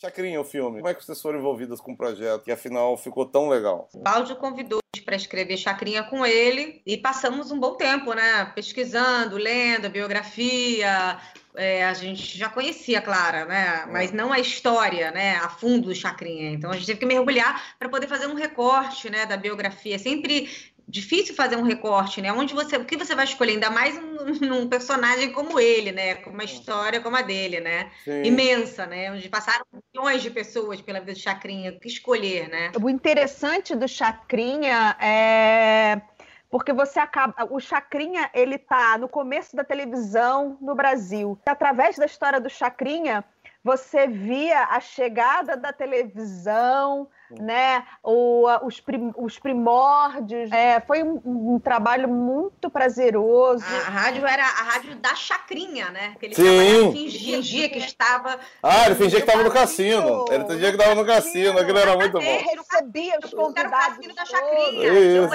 Chacrinha, 0.00 0.40
o 0.40 0.44
filme. 0.44 0.76
Como 0.76 0.88
é 0.88 0.94
que 0.94 1.04
vocês 1.04 1.20
foram 1.20 1.40
envolvidas 1.40 1.80
com 1.80 1.92
o 1.92 1.96
projeto 1.96 2.44
que 2.44 2.52
afinal 2.52 2.96
ficou 2.96 3.26
tão 3.26 3.48
legal? 3.48 3.88
Cláudio 4.04 4.36
convidou 4.36 4.78
para 5.04 5.16
escrever 5.16 5.56
Chacrinha 5.56 6.04
com 6.04 6.24
ele 6.24 6.80
e 6.86 6.96
passamos 6.96 7.50
um 7.50 7.58
bom 7.58 7.74
tempo, 7.74 8.14
né? 8.14 8.44
Pesquisando, 8.54 9.36
lendo 9.36 9.86
a 9.86 9.90
biografia. 9.90 11.18
É, 11.56 11.84
a 11.84 11.92
gente 11.92 12.38
já 12.38 12.48
conhecia 12.48 12.98
a 12.98 13.02
Clara, 13.02 13.44
né? 13.44 13.84
Mas 13.90 14.12
não 14.12 14.32
a 14.32 14.38
história, 14.38 15.10
né? 15.10 15.36
A 15.36 15.48
fundo 15.48 15.88
do 15.88 15.94
Chacrinha. 15.94 16.52
Então 16.52 16.70
a 16.70 16.74
gente 16.74 16.86
teve 16.86 17.00
que 17.00 17.06
mergulhar 17.06 17.76
para 17.78 17.88
poder 17.88 18.06
fazer 18.06 18.26
um 18.26 18.34
recorte, 18.34 19.10
né? 19.10 19.26
Da 19.26 19.36
biografia. 19.36 19.98
Sempre 19.98 20.48
difícil 20.92 21.34
fazer 21.34 21.56
um 21.56 21.62
recorte, 21.62 22.20
né? 22.20 22.30
Onde 22.30 22.52
você, 22.52 22.76
o 22.76 22.84
que 22.84 22.98
você 22.98 23.14
vai 23.14 23.24
escolher, 23.24 23.52
ainda 23.52 23.70
mais 23.70 23.96
um, 23.96 24.52
um 24.60 24.68
personagem 24.68 25.32
como 25.32 25.58
ele, 25.58 25.90
né? 25.90 26.16
Com 26.16 26.30
uma 26.30 26.44
história 26.44 27.00
como 27.00 27.16
a 27.16 27.22
dele, 27.22 27.60
né? 27.60 27.90
Sim. 28.04 28.22
Imensa, 28.24 28.84
né? 28.84 29.10
Onde 29.10 29.26
passaram 29.30 29.64
milhões 29.92 30.22
de 30.22 30.30
pessoas 30.30 30.82
pela 30.82 31.00
vida 31.00 31.14
do 31.14 31.18
Chacrinha, 31.18 31.72
o 31.72 31.80
que 31.80 31.88
escolher, 31.88 32.48
né? 32.50 32.72
O 32.80 32.90
interessante 32.90 33.74
do 33.74 33.88
Chacrinha 33.88 34.94
é 35.00 36.02
porque 36.50 36.74
você 36.74 37.00
acaba, 37.00 37.34
o 37.48 37.58
Chacrinha 37.58 38.28
ele 38.34 38.58
tá 38.58 38.98
no 38.98 39.08
começo 39.08 39.56
da 39.56 39.64
televisão 39.64 40.58
no 40.60 40.74
Brasil. 40.74 41.38
Através 41.46 41.96
da 41.96 42.04
história 42.04 42.38
do 42.38 42.50
Chacrinha, 42.50 43.24
você 43.64 44.08
via 44.08 44.64
a 44.64 44.80
chegada 44.80 45.56
da 45.56 45.72
televisão, 45.72 47.08
né? 47.30 47.84
O, 48.02 48.46
os, 48.66 48.80
prim, 48.80 49.12
os 49.16 49.38
primórdios. 49.38 50.50
É, 50.50 50.80
foi 50.80 51.02
um, 51.02 51.20
um, 51.24 51.60
trabalho 51.60 52.08
muito 52.08 52.68
prazeroso. 52.68 53.64
A, 53.64 53.86
a, 53.86 53.90
rádio 53.90 54.26
era 54.26 54.42
a 54.42 54.62
rádio 54.62 54.96
da 54.96 55.14
chacrinha, 55.14 55.90
né? 55.90 56.16
Que 56.18 56.26
ele 56.26 56.34
Sim. 56.34 56.92
fingia, 56.92 57.36
fingia 57.36 57.68
que 57.68 57.78
estava. 57.78 58.40
Ah, 58.62 58.86
ele 58.86 58.96
fingia 58.96 59.20
que 59.20 59.26
estava 59.26 59.44
no 59.44 59.52
cassino. 59.52 60.24
Ele 60.30 60.44
fingia 60.44 60.70
que 60.70 60.76
estava 60.76 60.94
no 60.94 61.06
cassino. 61.06 61.58
Aquilo 61.58 61.78
era 61.78 61.96
muito 61.96 62.12
bom. 62.12 62.20
Ele 62.20 62.44
recebia 62.58 63.18
os 63.22 63.32
convidados. 63.32 63.58
Era 63.58 63.68
o 63.68 63.94
cassino 63.94 64.14
da 64.14 64.24
chacrinha. 64.24 64.92
Isso. 64.92 65.34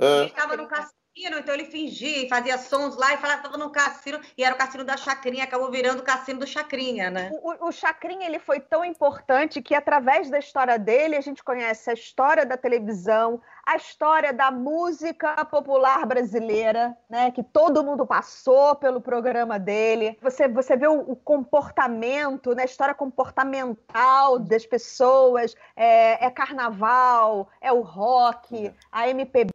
Ele 0.00 0.26
estava 0.26 0.56
no 0.56 0.66
cassino 0.66 0.99
cassino, 1.20 1.38
então 1.38 1.54
ele 1.54 1.64
fingia 1.64 2.24
e 2.24 2.28
fazia 2.28 2.56
sons 2.56 2.96
lá 2.96 3.12
e 3.12 3.18
falava 3.18 3.40
que 3.40 3.46
estava 3.46 3.62
no 3.62 3.70
cassino, 3.70 4.20
e 4.36 4.44
era 4.44 4.54
o 4.54 4.58
cassino 4.58 4.84
da 4.84 4.96
Chacrinha, 4.96 5.44
acabou 5.44 5.70
virando 5.70 6.00
o 6.00 6.04
cassino 6.04 6.40
do 6.40 6.46
Chacrinha, 6.46 7.10
né? 7.10 7.30
O, 7.42 7.68
o 7.68 7.72
Chacrinha 7.72 8.26
ele 8.26 8.38
foi 8.38 8.60
tão 8.60 8.84
importante 8.84 9.60
que, 9.60 9.74
através 9.74 10.30
da 10.30 10.38
história 10.38 10.78
dele, 10.78 11.16
a 11.16 11.20
gente 11.20 11.42
conhece 11.42 11.90
a 11.90 11.94
história 11.94 12.46
da 12.46 12.56
televisão, 12.56 13.40
a 13.64 13.76
história 13.76 14.32
da 14.32 14.50
música 14.50 15.44
popular 15.44 16.04
brasileira, 16.06 16.96
né? 17.08 17.30
Que 17.30 17.42
todo 17.42 17.84
mundo 17.84 18.06
passou 18.06 18.74
pelo 18.76 19.00
programa 19.00 19.58
dele. 19.58 20.18
Você, 20.22 20.48
você 20.48 20.76
vê 20.76 20.88
o, 20.88 21.00
o 21.00 21.16
comportamento, 21.16 22.54
né? 22.54 22.62
A 22.62 22.66
história 22.66 22.94
comportamental 22.94 24.38
das 24.38 24.66
pessoas. 24.66 25.54
É, 25.76 26.26
é, 26.26 26.30
carnaval, 26.30 27.48
é 27.60 27.72
o 27.72 27.80
rock, 27.80 28.66
é. 28.66 28.72
a 28.90 29.08
MPB, 29.08 29.52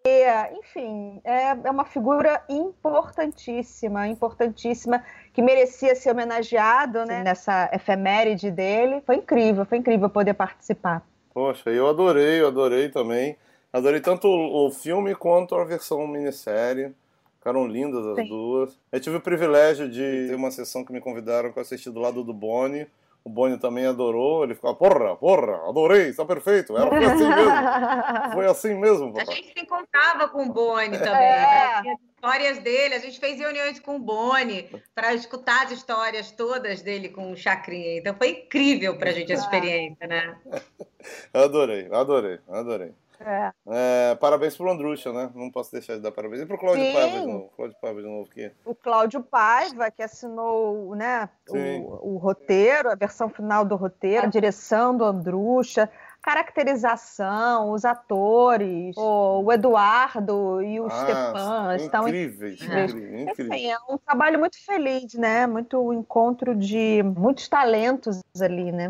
enfim, 0.59 1.19
é, 1.23 1.49
é 1.63 1.71
uma 1.71 1.85
figura 1.85 2.43
importantíssima, 2.49 4.07
importantíssima 4.07 5.03
que 5.33 5.41
merecia 5.41 5.95
ser 5.95 6.11
homenageado, 6.11 7.05
né? 7.05 7.23
Nessa 7.23 7.69
efeméride 7.73 8.51
dele. 8.51 9.01
Foi 9.05 9.15
incrível, 9.15 9.65
foi 9.65 9.77
incrível 9.79 10.09
poder 10.09 10.33
participar. 10.33 11.03
Poxa, 11.33 11.69
eu 11.69 11.87
adorei, 11.87 12.41
eu 12.41 12.47
adorei 12.47 12.87
também. 12.87 13.37
Adorei 13.75 13.99
tanto 13.99 14.29
o 14.29 14.71
filme 14.71 15.13
quanto 15.13 15.53
a 15.53 15.65
versão 15.65 16.07
minissérie. 16.07 16.95
Ficaram 17.37 17.67
lindas 17.67 18.07
as 18.07 18.15
Sim. 18.15 18.29
duas. 18.29 18.79
Eu 18.89 19.01
tive 19.01 19.17
o 19.17 19.21
privilégio 19.21 19.89
de 19.89 20.27
ter 20.29 20.33
uma 20.33 20.49
sessão 20.49 20.85
que 20.85 20.93
me 20.93 21.01
convidaram 21.01 21.51
para 21.51 21.61
assistir 21.61 21.89
do 21.89 21.99
lado 21.99 22.23
do 22.23 22.33
Boni. 22.33 22.87
O 23.21 23.29
Boni 23.29 23.59
também 23.59 23.85
adorou, 23.85 24.45
ele 24.45 24.55
ficou, 24.55 24.73
porra, 24.75 25.17
porra, 25.17 25.67
adorei, 25.67 26.07
está 26.07 26.23
perfeito. 26.23 26.77
Era, 26.77 26.87
foi 26.89 27.03
assim 27.03 27.27
mesmo. 27.27 27.51
Foi 28.33 28.45
assim 28.45 28.73
mesmo, 28.75 29.13
papai. 29.13 29.25
A 29.27 29.35
gente 29.35 29.53
se 29.53 29.65
encontrava 29.65 30.29
com 30.29 30.45
o 30.45 30.53
Boni 30.53 30.97
também. 30.97 31.13
É. 31.13 31.81
Né? 31.83 31.91
As 31.91 32.15
histórias 32.15 32.59
dele, 32.59 32.95
a 32.95 32.99
gente 32.99 33.19
fez 33.19 33.37
reuniões 33.37 33.77
com 33.81 33.97
o 33.97 33.99
Boni 33.99 34.69
para 34.93 35.13
escutar 35.13 35.65
as 35.65 35.71
histórias 35.71 36.31
todas 36.31 36.81
dele 36.81 37.09
com 37.09 37.29
o 37.29 37.35
Chacrinha. 37.35 37.97
Então 37.97 38.15
foi 38.15 38.29
incrível 38.29 38.97
para 38.97 39.09
a 39.09 39.13
gente 39.13 39.33
essa 39.33 39.43
experiência, 39.43 40.07
né? 40.07 40.37
adorei, 41.33 41.89
adorei, 41.91 42.39
adorei. 42.47 42.93
É. 43.19 43.51
É, 43.67 44.15
parabéns 44.15 44.55
pro 44.55 44.69
Andrucha, 44.69 45.11
né? 45.11 45.29
Não 45.33 45.51
posso 45.51 45.71
deixar 45.71 45.95
de 45.95 46.01
dar 46.01 46.11
parabéns. 46.11 46.41
E 46.41 46.45
pro 46.45 46.57
Cláudio 46.57 46.83
Sim. 46.83 46.93
Paiva 46.93 47.19
de 47.19 47.25
novo. 47.25 47.49
Cláudio 47.55 47.77
Paiva 47.81 48.01
de 48.01 48.07
novo 48.07 48.29
aqui. 48.29 48.51
O 48.65 48.75
Cláudio 48.75 49.23
Paiva, 49.23 49.91
que 49.91 50.03
assinou 50.03 50.95
né, 50.95 51.29
o, 51.49 52.15
o, 52.15 52.17
roteiro, 52.17 52.89
a 52.89 52.95
versão 52.95 53.29
final 53.29 53.63
do 53.65 53.75
roteiro, 53.75 54.25
a 54.25 54.29
direção 54.29 54.95
do 54.95 55.03
Andrucha 55.03 55.89
caracterização, 56.25 57.71
os 57.71 57.85
atores, 57.85 58.95
o, 58.97 59.51
Eduardo 59.53 60.59
e 60.59 60.79
o 60.79 60.87
ah, 60.87 60.89
Stepan 60.89 61.75
estão 61.75 62.07
incríveis, 62.07 62.59
incríveis, 62.59 63.29
Enfim, 63.39 63.67
é 63.67 63.77
um 63.87 63.95
trabalho 63.95 64.39
muito 64.39 64.57
feliz, 64.65 65.13
né? 65.13 65.45
Muito 65.45 65.93
encontro 65.93 66.55
de 66.55 67.03
muitos 67.15 67.47
talentos 67.47 68.21
ali, 68.41 68.71
né? 68.71 68.89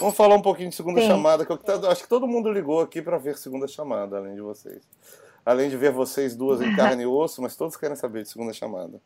Vamos 0.00 0.14
falar 0.14 0.34
um 0.34 0.42
pouquinho 0.42 0.68
de 0.68 0.74
segunda 0.74 1.00
Sim. 1.00 1.06
chamada, 1.06 1.46
que 1.46 1.50
eu 1.50 1.90
acho 1.90 2.02
que 2.02 2.08
todo 2.08 2.28
mundo 2.28 2.52
ligou 2.52 2.82
aqui 2.82 3.00
para 3.00 3.16
ver 3.16 3.38
segunda 3.38 3.66
chamada, 3.66 4.18
além 4.18 4.34
de 4.34 4.42
vocês. 4.42 4.82
Além 5.46 5.70
de 5.70 5.78
ver 5.78 5.92
vocês 5.92 6.36
duas 6.36 6.60
em 6.60 6.76
carne 6.76 7.04
e 7.04 7.06
osso, 7.06 7.40
mas 7.40 7.56
todos 7.56 7.74
querem 7.74 7.96
saber 7.96 8.24
de 8.24 8.28
segunda 8.28 8.52
chamada. 8.52 9.00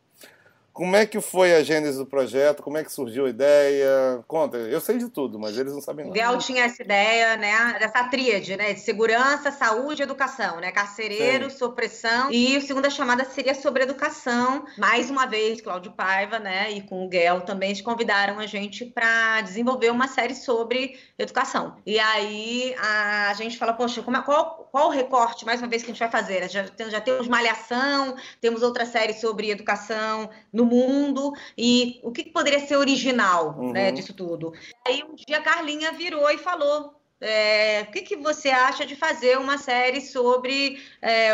Como 0.72 0.96
é 0.96 1.04
que 1.04 1.20
foi 1.20 1.54
a 1.54 1.62
gênese 1.62 1.98
do 1.98 2.06
projeto? 2.06 2.62
Como 2.62 2.78
é 2.78 2.84
que 2.84 2.92
surgiu 2.92 3.26
a 3.26 3.30
ideia? 3.30 4.24
Conta, 4.26 4.56
eu 4.56 4.80
sei 4.80 4.98
de 4.98 5.08
tudo, 5.08 5.38
mas 5.38 5.58
eles 5.58 5.72
não 5.72 5.80
sabem 5.80 6.06
nada. 6.06 6.16
O 6.16 6.20
Gal 6.20 6.38
tinha 6.38 6.64
essa 6.64 6.82
ideia, 6.82 7.36
né, 7.36 7.76
dessa 7.78 8.04
tríade, 8.04 8.56
né, 8.56 8.72
de 8.72 8.80
segurança, 8.80 9.50
saúde 9.50 10.02
e 10.02 10.04
educação, 10.04 10.60
né, 10.60 10.70
carcereiro, 10.70 11.50
Sim. 11.50 11.58
supressão 11.58 12.30
e 12.30 12.56
a 12.56 12.60
segunda 12.60 12.88
chamada 12.88 13.24
seria 13.24 13.54
sobre 13.54 13.82
educação. 13.82 14.64
Mais 14.78 15.10
uma 15.10 15.26
vez, 15.26 15.60
Cláudio 15.60 15.92
Paiva, 15.92 16.38
né, 16.38 16.70
e 16.70 16.82
com 16.82 17.06
o 17.06 17.12
Gel 17.12 17.42
também 17.42 17.70
eles 17.70 17.82
convidaram 17.82 18.38
a 18.38 18.46
gente 18.46 18.84
para 18.84 19.40
desenvolver 19.42 19.90
uma 19.90 20.08
série 20.08 20.34
sobre 20.34 20.98
educação. 21.18 21.76
E 21.84 21.98
aí 21.98 22.74
a 22.78 23.34
gente 23.34 23.58
fala, 23.58 23.72
poxa, 23.72 24.02
como 24.02 24.16
é, 24.16 24.22
qual, 24.22 24.68
qual 24.70 24.88
o 24.88 24.90
recorte, 24.90 25.44
mais 25.44 25.60
uma 25.60 25.68
vez, 25.68 25.82
que 25.82 25.90
a 25.90 25.92
gente 25.92 26.00
vai 26.00 26.10
fazer? 26.10 26.48
Já, 26.48 26.64
já 26.88 27.00
temos 27.00 27.28
Malhação, 27.28 28.16
temos 28.40 28.62
outra 28.62 28.86
série 28.86 29.14
sobre 29.14 29.50
educação 29.50 30.30
no 30.52 30.59
mundo 30.64 31.32
e 31.56 32.00
o 32.02 32.10
que, 32.10 32.24
que 32.24 32.30
poderia 32.30 32.60
ser 32.60 32.76
original 32.76 33.52
né, 33.52 33.58
uhum. 33.58 33.72
né, 33.72 33.92
disso 33.92 34.14
tudo. 34.14 34.52
Aí 34.86 35.02
um 35.02 35.14
dia 35.14 35.38
a 35.38 35.42
Carlinha 35.42 35.92
virou 35.92 36.30
e 36.30 36.38
falou 36.38 37.00
é, 37.20 37.82
o 37.82 37.92
que, 37.92 38.00
que, 38.00 38.16
você 38.16 38.48
acha 38.48 38.86
de 38.86 38.96
fazer 38.96 39.38
uma 39.38 39.58
série 39.58 40.00
sobre 40.00 40.80
é, 41.02 41.32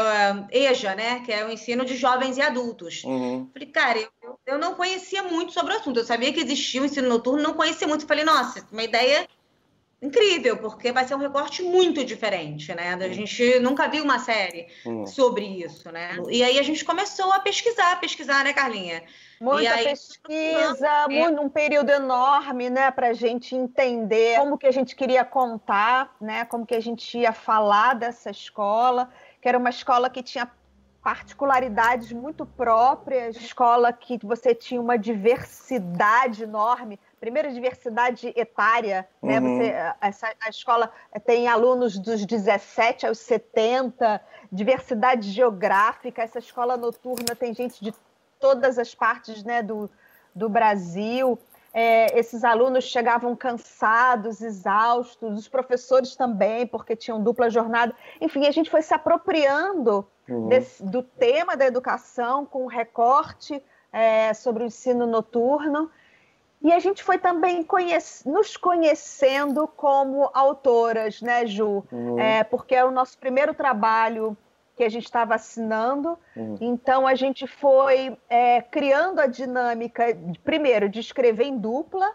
EJA, 0.51 0.97
né? 0.97 1.21
Que 1.21 1.33
é 1.33 1.47
o 1.47 1.51
ensino 1.51 1.85
de 1.85 1.97
jovens 1.97 2.37
e 2.37 2.43
adultos. 2.43 3.05
Uhum. 3.05 3.49
Falei, 3.53 3.69
cara, 3.69 4.01
eu, 4.01 4.39
eu, 4.45 4.59
não 4.59 4.75
conhecia 4.75 5.23
muito 5.23 5.53
sobre 5.53 5.73
o 5.73 5.77
assunto. 5.77 6.01
Eu 6.01 6.05
sabia 6.05 6.33
que 6.33 6.41
existia 6.41 6.83
o 6.83 6.85
ensino 6.85 7.09
noturno, 7.09 7.41
não 7.41 7.55
conhecia 7.55 7.87
muito. 7.87 8.05
Falei, 8.05 8.25
nossa, 8.25 8.67
uma 8.73 8.83
ideia 8.83 9.29
incrível, 10.01 10.59
porque 10.59 10.93
vai 10.93 11.07
ser 11.07 11.15
um 11.15 11.19
recorte 11.19 11.63
muito 11.63 12.05
diferente, 12.05 12.75
né? 12.75 12.95
A 12.95 13.09
gente 13.09 13.59
nunca 13.61 13.89
viu 13.89 14.05
uma 14.05 14.19
série 14.19 14.69
hum. 14.85 15.07
sobre 15.07 15.45
isso, 15.45 15.91
né? 15.91 16.19
E 16.29 16.43
aí 16.43 16.59
a 16.59 16.63
gente 16.63 16.85
começou 16.85 17.33
a 17.33 17.41
pesquisar, 17.41 17.99
pesquisar, 17.99 18.45
né, 18.45 18.53
Carlinha? 18.53 19.03
Muita 19.41 19.75
aí, 19.75 19.85
pesquisa, 19.85 20.87
é... 20.87 21.09
muito, 21.09 21.41
um 21.41 21.49
período 21.49 21.91
enorme, 21.91 22.71
né, 22.71 22.91
para 22.91 23.09
a 23.09 23.13
gente 23.13 23.55
entender 23.55 24.39
como 24.39 24.57
que 24.59 24.67
a 24.67 24.73
gente 24.73 24.95
queria 24.95 25.25
contar, 25.25 26.15
né, 26.21 26.45
como 26.45 26.67
que 26.67 26.75
a 26.75 26.81
gente 26.81 27.19
ia 27.19 27.33
falar 27.33 27.95
dessa 27.95 28.31
escola, 28.31 29.11
que 29.41 29.49
era 29.49 29.59
uma 29.59 29.71
escola 29.71 30.09
que 30.09 30.23
tinha 30.23 30.51
particularidades 31.03 32.13
muito 32.13 32.45
próprias, 32.45 33.37
escola 33.37 33.93
que 33.93 34.19
você 34.23 34.55
tinha 34.55 34.81
uma 34.81 34.99
diversidade 34.99 36.43
enorme. 36.43 36.99
Primeiro, 37.19 37.53
diversidade 37.53 38.33
etária, 38.37 39.09
né? 39.23 39.41
Uhum. 39.41 39.57
Você, 39.57 39.75
essa, 40.01 40.35
a 40.41 40.51
escola 40.51 40.93
tem 41.25 41.49
alunos 41.49 41.99
dos 41.99 42.27
17 42.27 43.07
aos 43.07 43.19
70, 43.19 44.21
diversidade 44.53 45.31
geográfica. 45.31 46.23
Essa 46.23 46.39
escola 46.39 46.77
noturna 46.77 47.35
tem 47.35 47.55
gente 47.55 47.83
de 47.83 47.95
todas 48.39 48.79
as 48.79 48.95
partes 48.95 49.43
né, 49.43 49.63
do, 49.63 49.91
do 50.35 50.49
Brasil. 50.49 51.39
É, 51.73 52.19
esses 52.19 52.45
alunos 52.45 52.85
chegavam 52.85 53.35
cansados, 53.35 54.41
exaustos, 54.41 55.39
os 55.39 55.49
professores 55.49 56.17
também, 56.17 56.67
porque 56.67 56.97
tinham 56.97 57.23
dupla 57.23 57.51
jornada. 57.51 57.95
Enfim, 58.21 58.47
a 58.47 58.51
gente 58.51 58.71
foi 58.71 58.83
se 58.83 58.95
apropriando 58.95 60.07
uhum. 60.29 60.49
desse, 60.49 60.83
do 60.83 61.03
tema 61.03 61.57
da 61.57 61.67
educação, 61.67 62.47
com 62.47 62.65
um 62.65 62.67
recorte 62.67 63.63
é, 63.93 64.33
sobre 64.33 64.65
o 64.65 64.67
ensino 64.67 65.07
noturno. 65.07 65.91
E 66.63 66.73
a 66.73 66.79
gente 66.79 67.03
foi 67.03 67.19
também 67.19 67.63
conhece, 67.63 68.29
nos 68.29 68.57
conhecendo 68.57 69.69
como 69.69 70.31
autoras, 70.33 71.21
né, 71.21 71.47
Ju? 71.47 71.85
Uhum. 71.93 72.19
É, 72.19 72.43
porque 72.45 72.75
é 72.75 72.85
o 72.85 72.91
nosso 72.91 73.19
primeiro 73.19 73.55
trabalho 73.55 74.37
que 74.77 74.85
a 74.85 74.89
gente 74.89 75.05
estava 75.05 75.35
assinando. 75.35 76.19
Uhum. 76.37 76.57
Então 76.61 77.07
a 77.07 77.15
gente 77.15 77.47
foi 77.47 78.17
é, 78.29 78.61
criando 78.63 79.21
a 79.21 79.27
dinâmica, 79.27 80.05
primeiro, 80.45 80.89
de 80.89 81.01
escrever 81.01 81.45
em 81.45 81.59
dupla, 81.59 82.11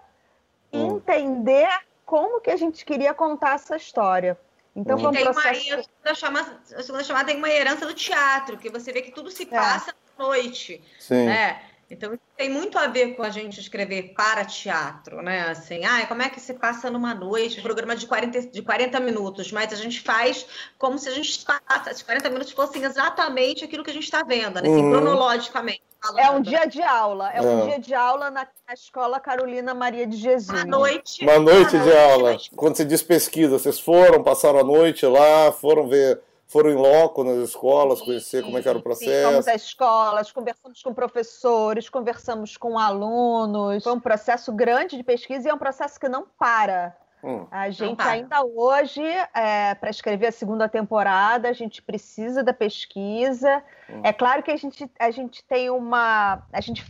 uhum. 0.71 0.97
entender 0.97 1.69
como 2.05 2.41
que 2.41 2.51
a 2.51 2.57
gente 2.57 2.83
queria 2.83 3.13
contar 3.13 3.55
essa 3.55 3.75
história. 3.75 4.37
Então 4.75 4.97
foi 4.97 5.09
um 5.09 5.11
tem 5.11 5.23
processo. 5.23 5.69
Uma, 5.69 5.79
a, 5.79 5.83
segunda 5.83 6.15
chamada, 6.15 6.61
a 6.75 6.83
segunda 6.83 7.03
chamada 7.03 7.25
tem 7.25 7.37
uma 7.37 7.49
herança 7.49 7.85
do 7.85 7.93
teatro, 7.93 8.57
que 8.57 8.69
você 8.69 8.91
vê 8.91 9.01
que 9.01 9.11
tudo 9.11 9.29
se 9.29 9.43
é. 9.43 9.45
passa 9.47 9.91
é. 9.91 9.93
à 10.17 10.23
noite. 10.23 10.81
Sim. 10.99 11.25
Né? 11.25 11.61
Então 11.91 12.17
tem 12.37 12.49
muito 12.49 12.77
a 12.77 12.87
ver 12.87 13.15
com 13.15 13.21
a 13.23 13.29
gente 13.29 13.59
escrever 13.59 14.13
para 14.15 14.45
teatro, 14.45 15.21
né? 15.21 15.49
Assim, 15.49 15.83
ah, 15.83 16.05
como 16.07 16.21
é 16.21 16.29
que 16.29 16.39
se 16.39 16.53
passa 16.53 16.89
numa 16.89 17.13
noite, 17.13 17.59
um 17.59 17.63
programa 17.63 17.97
de 17.97 18.07
40, 18.07 18.47
de 18.47 18.61
40 18.61 18.99
minutos, 19.01 19.51
mas 19.51 19.73
a 19.73 19.75
gente 19.75 19.99
faz 19.99 20.45
como 20.77 20.97
se 20.97 21.09
a 21.09 21.11
gente 21.11 21.45
passa, 21.45 21.91
os 21.91 22.01
40 22.01 22.29
minutos 22.29 22.53
fossem 22.53 22.83
exatamente 22.83 23.65
aquilo 23.65 23.83
que 23.83 23.91
a 23.91 23.93
gente 23.93 24.05
está 24.05 24.23
vendo, 24.23 24.55
né? 24.55 24.61
Assim, 24.61 24.81
uhum. 24.81 24.91
cronologicamente. 24.91 25.83
Falando. 26.01 26.19
É 26.19 26.31
um 26.31 26.41
dia 26.41 26.65
de 26.65 26.81
aula, 26.81 27.31
é, 27.31 27.37
é. 27.37 27.41
um 27.41 27.67
dia 27.67 27.79
de 27.79 27.93
aula 27.93 28.31
na, 28.31 28.47
na, 28.67 28.73
escola 28.73 29.19
Carolina 29.19 29.71
Maria 29.75 30.07
de 30.07 30.17
Jesus. 30.17 30.63
Uma 30.63 30.65
noite. 30.65 31.23
Uma 31.23 31.37
noite 31.37 31.77
de 31.77 31.95
aula. 31.95 32.37
Quando 32.55 32.75
você 32.75 32.83
diz 32.83 33.03
pesquisa, 33.03 33.59
vocês 33.59 33.79
foram, 33.79 34.23
passaram 34.23 34.59
a 34.59 34.63
noite 34.63 35.05
lá, 35.05 35.51
foram 35.51 35.87
ver 35.87 36.19
foram 36.51 36.69
em 36.69 36.75
loco 36.75 37.23
nas 37.23 37.37
escolas, 37.49 37.99
sim, 37.99 38.05
conhecer 38.05 38.39
sim, 38.39 38.43
como 38.43 38.57
é 38.57 38.61
que 38.61 38.67
era 38.67 38.77
o 38.77 38.81
processo. 38.81 39.09
Sim, 39.09 39.31
fomos 39.31 39.47
às 39.47 39.61
escolas, 39.63 40.31
conversamos 40.31 40.83
com 40.83 40.93
professores, 40.93 41.87
conversamos 41.87 42.57
com 42.57 42.77
alunos. 42.77 43.81
Foi 43.83 43.93
um 43.93 43.99
processo 43.99 44.51
grande 44.51 44.97
de 44.97 45.03
pesquisa 45.03 45.47
e 45.47 45.49
é 45.49 45.53
um 45.53 45.57
processo 45.57 45.97
que 45.97 46.09
não 46.09 46.27
para. 46.37 46.95
Hum, 47.23 47.45
a 47.51 47.69
gente 47.69 48.01
ainda 48.01 48.43
hoje, 48.43 49.03
é, 49.33 49.75
para 49.75 49.89
escrever 49.89 50.27
a 50.27 50.31
segunda 50.31 50.67
temporada, 50.67 51.49
a 51.49 51.53
gente 51.53 51.81
precisa 51.81 52.43
da 52.43 52.53
pesquisa. 52.53 53.63
Hum. 53.89 54.01
É 54.03 54.11
claro 54.11 54.41
que 54.41 54.49
a 54.49 54.55
gente, 54.57 54.89
a 54.99 55.11
gente 55.11 55.43
tem 55.43 55.69
uma. 55.69 56.41
A 56.51 56.61
gente 56.61 56.83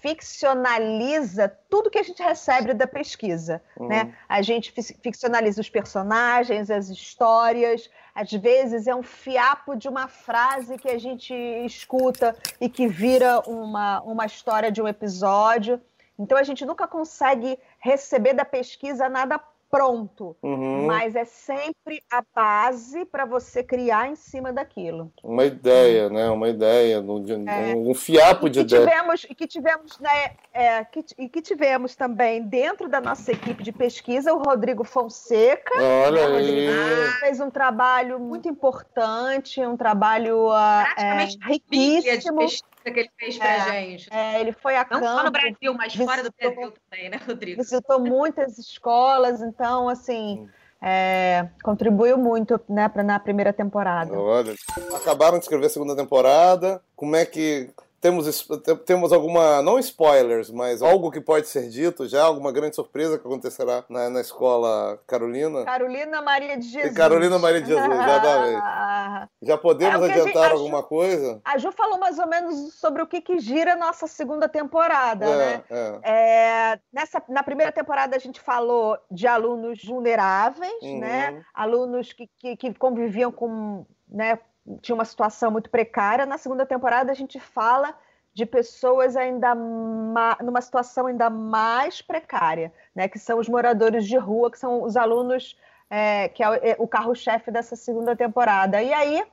ficcionaliza 0.00 1.48
tudo 1.68 1.90
que 1.90 1.98
a 1.98 2.02
gente 2.02 2.22
recebe 2.22 2.72
da 2.72 2.86
pesquisa. 2.86 3.62
Hum. 3.78 3.88
Né? 3.88 4.14
A 4.26 4.40
gente 4.40 4.72
ficcionaliza 4.72 5.60
os 5.60 5.68
personagens, 5.68 6.70
as 6.70 6.88
histórias. 6.88 7.90
Às 8.14 8.32
vezes 8.32 8.86
é 8.86 8.94
um 8.94 9.02
fiapo 9.02 9.76
de 9.76 9.88
uma 9.88 10.08
frase 10.08 10.78
que 10.78 10.88
a 10.88 10.98
gente 10.98 11.34
escuta 11.34 12.34
e 12.60 12.68
que 12.68 12.86
vira 12.86 13.40
uma, 13.40 14.00
uma 14.02 14.24
história 14.24 14.72
de 14.72 14.80
um 14.80 14.88
episódio. 14.88 15.80
Então 16.18 16.38
a 16.38 16.42
gente 16.42 16.64
nunca 16.64 16.86
consegue 16.86 17.58
receber 17.80 18.32
da 18.32 18.44
pesquisa 18.44 19.08
nada 19.08 19.38
pronto, 19.74 20.36
uhum. 20.40 20.86
mas 20.86 21.16
é 21.16 21.24
sempre 21.24 22.00
a 22.08 22.22
base 22.32 23.04
para 23.06 23.24
você 23.24 23.60
criar 23.60 24.08
em 24.08 24.14
cima 24.14 24.52
daquilo. 24.52 25.10
Uma 25.20 25.44
ideia, 25.44 26.08
né? 26.08 26.30
Uma 26.30 26.48
ideia, 26.48 27.00
um, 27.00 27.48
é. 27.48 27.74
um 27.74 27.92
fiapo 27.92 28.48
de 28.48 28.60
ideia. 28.60 28.86
Tivemos, 28.86 29.26
e 29.28 29.34
que 29.34 29.48
tivemos, 29.48 29.98
né? 29.98 30.36
É, 30.52 30.84
que, 30.84 31.04
e 31.18 31.28
que 31.28 31.42
tivemos 31.42 31.96
também 31.96 32.40
dentro 32.40 32.88
da 32.88 33.00
nossa 33.00 33.32
equipe 33.32 33.64
de 33.64 33.72
pesquisa 33.72 34.32
o 34.32 34.38
Rodrigo 34.38 34.84
Fonseca. 34.84 35.74
Olha 36.06 36.28
né? 36.28 36.36
aí. 36.36 37.10
fez 37.18 37.40
um 37.40 37.50
trabalho 37.50 38.20
muito 38.20 38.48
importante, 38.48 39.60
um 39.60 39.76
trabalho 39.76 40.50
uh, 40.50 41.48
riquíssimo 41.48 42.46
que 42.92 43.00
ele 43.00 43.10
fez 43.18 43.38
pra 43.38 43.48
é, 43.48 43.60
gente. 43.72 44.08
É, 44.12 44.40
ele 44.40 44.52
foi 44.52 44.76
a 44.76 44.86
Não 44.90 45.00
campo, 45.00 45.06
só 45.06 45.24
no 45.24 45.30
Brasil, 45.30 45.74
mas 45.74 45.92
visitou, 45.92 46.06
fora 46.06 46.22
do 46.22 46.34
Brasil 46.38 46.72
também, 46.90 47.08
né, 47.08 47.20
Rodrigo? 47.26 47.62
Visitou 47.62 48.00
muitas 48.00 48.58
escolas, 48.58 49.40
então, 49.40 49.88
assim, 49.88 50.48
é, 50.80 51.48
contribuiu 51.62 52.18
muito 52.18 52.60
né, 52.68 52.88
pra, 52.88 53.02
na 53.02 53.18
primeira 53.18 53.52
temporada. 53.52 54.12
Olha, 54.18 54.54
acabaram 54.94 55.38
de 55.38 55.44
escrever 55.44 55.66
a 55.66 55.70
segunda 55.70 55.96
temporada. 55.96 56.82
Como 56.94 57.16
é 57.16 57.24
que 57.24 57.70
temos, 58.04 58.46
temos 58.84 59.12
alguma, 59.14 59.62
não 59.62 59.78
spoilers, 59.78 60.50
mas 60.50 60.82
algo 60.82 61.10
que 61.10 61.22
pode 61.22 61.48
ser 61.48 61.70
dito 61.70 62.06
já, 62.06 62.22
alguma 62.22 62.52
grande 62.52 62.76
surpresa 62.76 63.18
que 63.18 63.26
acontecerá 63.26 63.82
na, 63.88 64.10
na 64.10 64.20
escola 64.20 65.00
Carolina? 65.06 65.64
Carolina 65.64 66.20
Maria 66.20 66.58
de 66.58 66.68
Jesus. 66.68 66.94
Carolina 66.94 67.38
Maria 67.38 67.62
de 67.62 67.68
Jesus, 67.68 67.86
exatamente. 67.86 69.30
já 69.42 69.56
podemos 69.56 70.02
é, 70.02 70.12
adiantar 70.12 70.50
gente, 70.50 70.52
alguma 70.52 70.80
Ju, 70.80 70.86
coisa? 70.86 71.40
A 71.46 71.56
Ju 71.56 71.72
falou 71.72 71.98
mais 71.98 72.18
ou 72.18 72.26
menos 72.26 72.74
sobre 72.74 73.00
o 73.00 73.06
que, 73.06 73.22
que 73.22 73.38
gira 73.38 73.72
a 73.72 73.76
nossa 73.76 74.06
segunda 74.06 74.50
temporada, 74.50 75.24
é, 75.24 75.36
né? 75.38 75.64
É. 75.70 76.00
É, 76.02 76.80
nessa, 76.92 77.22
na 77.26 77.42
primeira 77.42 77.72
temporada 77.72 78.14
a 78.14 78.20
gente 78.20 78.38
falou 78.38 78.98
de 79.10 79.26
alunos 79.26 79.82
vulneráveis, 79.82 80.82
uhum. 80.82 81.00
né? 81.00 81.42
Alunos 81.54 82.12
que, 82.12 82.28
que, 82.36 82.54
que 82.54 82.74
conviviam 82.74 83.32
com 83.32 83.86
né, 84.06 84.38
tinha 84.80 84.94
uma 84.94 85.04
situação 85.04 85.50
muito 85.50 85.70
precária. 85.70 86.26
Na 86.26 86.38
segunda 86.38 86.64
temporada, 86.64 87.12
a 87.12 87.14
gente 87.14 87.38
fala 87.38 87.94
de 88.32 88.44
pessoas 88.44 89.16
ainda 89.16 89.54
numa 89.54 90.60
situação 90.60 91.06
ainda 91.06 91.30
mais 91.30 92.02
precária, 92.02 92.72
né? 92.94 93.08
Que 93.08 93.18
são 93.18 93.38
os 93.38 93.48
moradores 93.48 94.06
de 94.06 94.16
rua, 94.16 94.50
que 94.50 94.58
são 94.58 94.82
os 94.82 94.96
alunos, 94.96 95.56
é, 95.88 96.28
que 96.28 96.42
é 96.42 96.50
o, 96.50 96.54
é 96.54 96.76
o 96.78 96.88
carro-chefe 96.88 97.50
dessa 97.50 97.76
segunda 97.76 98.16
temporada. 98.16 98.82
E 98.82 98.92
aí 98.92 99.24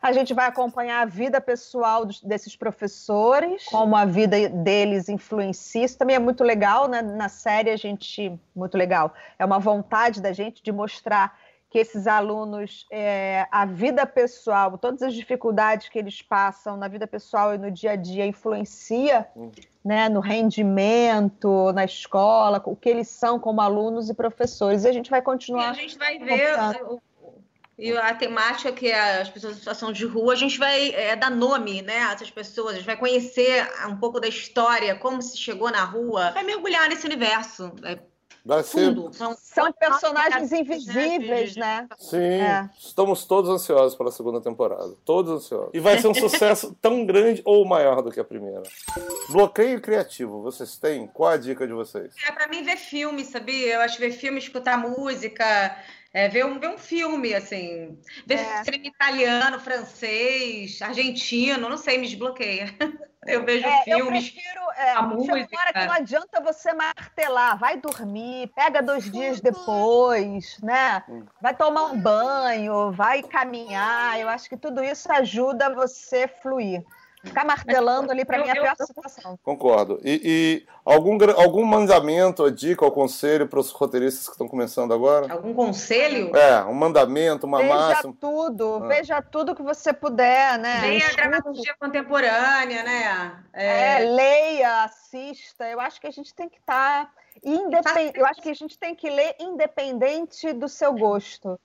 a 0.00 0.12
gente 0.12 0.32
vai 0.32 0.46
acompanhar 0.46 1.02
a 1.02 1.04
vida 1.04 1.40
pessoal 1.40 2.04
dos, 2.04 2.22
desses 2.22 2.56
professores, 2.56 3.64
como 3.66 3.96
a 3.96 4.04
vida 4.04 4.48
deles 4.48 5.08
influencia. 5.08 5.84
Isso 5.84 5.98
também 5.98 6.16
é 6.16 6.18
muito 6.18 6.44
legal, 6.44 6.88
né? 6.88 7.02
Na 7.02 7.28
série 7.28 7.70
a 7.70 7.76
gente 7.76 8.38
muito 8.54 8.76
legal. 8.76 9.12
É 9.38 9.44
uma 9.44 9.58
vontade 9.58 10.20
da 10.20 10.32
gente 10.32 10.62
de 10.62 10.72
mostrar 10.72 11.38
que 11.76 11.80
esses 11.80 12.06
alunos, 12.06 12.86
é, 12.90 13.46
a 13.52 13.66
vida 13.66 14.06
pessoal, 14.06 14.78
todas 14.78 15.02
as 15.02 15.12
dificuldades 15.12 15.90
que 15.90 15.98
eles 15.98 16.22
passam 16.22 16.74
na 16.74 16.88
vida 16.88 17.06
pessoal 17.06 17.54
e 17.54 17.58
no 17.58 17.70
dia 17.70 17.90
a 17.90 17.96
dia 17.96 18.24
influencia 18.24 19.28
uhum. 19.36 19.52
né, 19.84 20.08
no 20.08 20.20
rendimento, 20.20 21.70
na 21.74 21.84
escola, 21.84 22.62
o 22.64 22.74
que 22.74 22.88
eles 22.88 23.08
são 23.08 23.38
como 23.38 23.60
alunos 23.60 24.08
e 24.08 24.14
professores. 24.14 24.84
E 24.84 24.88
a 24.88 24.92
gente 24.92 25.10
vai 25.10 25.20
continuar. 25.20 25.66
E 25.66 25.68
a 25.68 25.72
gente 25.74 25.98
vai 25.98 26.18
ver 26.18 26.56
o, 26.88 26.98
e 27.78 27.94
a 27.94 28.14
temática 28.14 28.72
que 28.72 28.90
é 28.90 29.20
as 29.20 29.28
pessoas 29.28 29.56
em 29.56 29.58
situação 29.58 29.92
de 29.92 30.06
rua, 30.06 30.32
a 30.32 30.36
gente 30.36 30.58
vai 30.58 30.92
é, 30.94 31.14
dar 31.14 31.30
nome 31.30 31.82
né, 31.82 32.04
a 32.04 32.12
essas 32.14 32.30
pessoas, 32.30 32.72
a 32.72 32.76
gente 32.76 32.86
vai 32.86 32.96
conhecer 32.96 33.70
um 33.86 33.98
pouco 33.98 34.18
da 34.18 34.28
história, 34.28 34.94
como 34.94 35.20
se 35.20 35.36
chegou 35.36 35.70
na 35.70 35.84
rua, 35.84 36.30
vai 36.30 36.42
mergulhar 36.42 36.88
nesse 36.88 37.04
universo. 37.04 37.70
É, 37.84 37.98
Vai 38.46 38.62
ser... 38.62 38.94
São, 39.10 39.36
são 39.36 39.72
personagens 39.72 40.52
invisíveis, 40.52 41.56
né? 41.56 41.88
Sim, 41.98 42.16
é. 42.16 42.70
estamos 42.78 43.24
todos 43.24 43.50
ansiosos 43.50 43.98
pela 43.98 44.12
segunda 44.12 44.40
temporada. 44.40 44.94
Todos 45.04 45.32
ansiosos. 45.32 45.70
E 45.74 45.80
vai 45.80 45.98
ser 45.98 46.06
um 46.06 46.14
sucesso 46.14 46.72
tão 46.80 47.04
grande 47.04 47.42
ou 47.44 47.64
maior 47.64 48.02
do 48.02 48.12
que 48.12 48.20
a 48.20 48.24
primeira. 48.24 48.62
Bloqueio 49.30 49.80
criativo, 49.80 50.42
vocês 50.42 50.76
têm? 50.76 51.08
Qual 51.08 51.28
a 51.28 51.36
dica 51.36 51.66
de 51.66 51.72
vocês? 51.72 52.14
É 52.24 52.30
pra 52.30 52.46
mim 52.46 52.62
ver 52.62 52.76
filme, 52.76 53.24
sabia? 53.24 53.74
Eu 53.74 53.80
acho 53.80 53.98
ver 53.98 54.12
filme, 54.12 54.38
escutar 54.38 54.78
música, 54.78 55.76
é, 56.16 56.28
ver, 56.28 56.46
um, 56.46 56.58
ver 56.58 56.68
um 56.70 56.78
filme, 56.78 57.34
assim. 57.34 57.98
Ver 58.26 58.38
é. 58.38 58.64
cinema 58.64 58.86
italiano, 58.86 59.60
francês, 59.60 60.80
argentino, 60.80 61.68
não 61.68 61.76
sei, 61.76 61.98
me 61.98 62.06
desbloqueia. 62.06 62.74
Eu 63.26 63.44
vejo 63.44 63.66
É, 63.66 63.82
eu 63.88 64.04
filmes. 64.04 64.30
prefiro. 64.30 64.60
É, 64.76 64.92
a 64.92 64.94
chega 64.94 65.02
uma 65.02 65.14
hora 65.14 65.16
música. 65.16 65.72
que 65.72 65.86
não 65.86 65.92
adianta 65.92 66.40
você 66.40 66.72
martelar. 66.72 67.58
Vai 67.58 67.76
dormir, 67.76 68.52
pega 68.54 68.80
dois 68.80 69.10
dias 69.10 69.40
depois, 69.40 70.58
né? 70.62 71.02
Vai 71.42 71.52
tomar 71.54 71.86
um 71.86 72.00
banho, 72.00 72.92
vai 72.92 73.22
caminhar. 73.24 74.20
Eu 74.20 74.28
acho 74.28 74.48
que 74.48 74.56
tudo 74.56 74.82
isso 74.84 75.10
ajuda 75.10 75.74
você 75.74 76.28
fluir. 76.28 76.84
Ficar 77.26 77.44
martelando 77.44 78.10
ali, 78.10 78.24
eu- 78.38 78.42
mim, 78.42 78.48
é 78.48 78.52
a 78.52 78.54
pior 78.54 78.74
eu- 78.78 78.86
situação. 78.86 79.38
Concordo. 79.42 80.00
E, 80.04 80.20
e 80.24 80.66
algum, 80.84 81.18
algum 81.36 81.64
mandamento, 81.64 82.44
a 82.44 82.50
dica, 82.50 82.84
ou 82.84 82.90
conselho 82.90 83.46
para 83.48 83.58
os 83.60 83.70
roteiristas 83.70 84.26
que 84.26 84.32
estão 84.32 84.48
começando 84.48 84.94
agora? 84.94 85.32
Algum 85.32 85.52
conselho? 85.54 86.34
É, 86.36 86.64
um 86.64 86.74
mandamento, 86.74 87.46
uma 87.46 87.58
Veja 87.58 87.74
máxima. 87.74 88.14
tudo, 88.20 88.80
Ah. 88.82 88.86
veja 88.86 89.20
tudo 89.22 89.54
que 89.54 89.62
você 89.62 89.92
puder, 89.92 90.58
né? 90.58 90.80
Venha 90.80 91.06
a 91.08 91.12
dramaturgia 91.12 91.74
contemporânea, 91.78 92.82
né? 92.82 93.42
é, 93.52 93.98
leia, 94.00 94.84
assista. 94.84 95.64
Eu 95.68 95.80
acho 95.80 96.00
que 96.00 96.06
a 96.06 96.10
gente 96.10 96.34
tem 96.34 96.48
que 96.48 96.58
estar 96.58 97.10
independente. 97.44 98.18
Eu 98.18 98.26
acho 98.26 98.40
que 98.42 98.50
a 98.50 98.54
gente 98.54 98.78
tem 98.78 98.94
que 98.94 99.08
ler 99.10 99.34
independente 99.40 100.52
do 100.52 100.68
seu 100.68 100.92
gosto, 100.92 101.58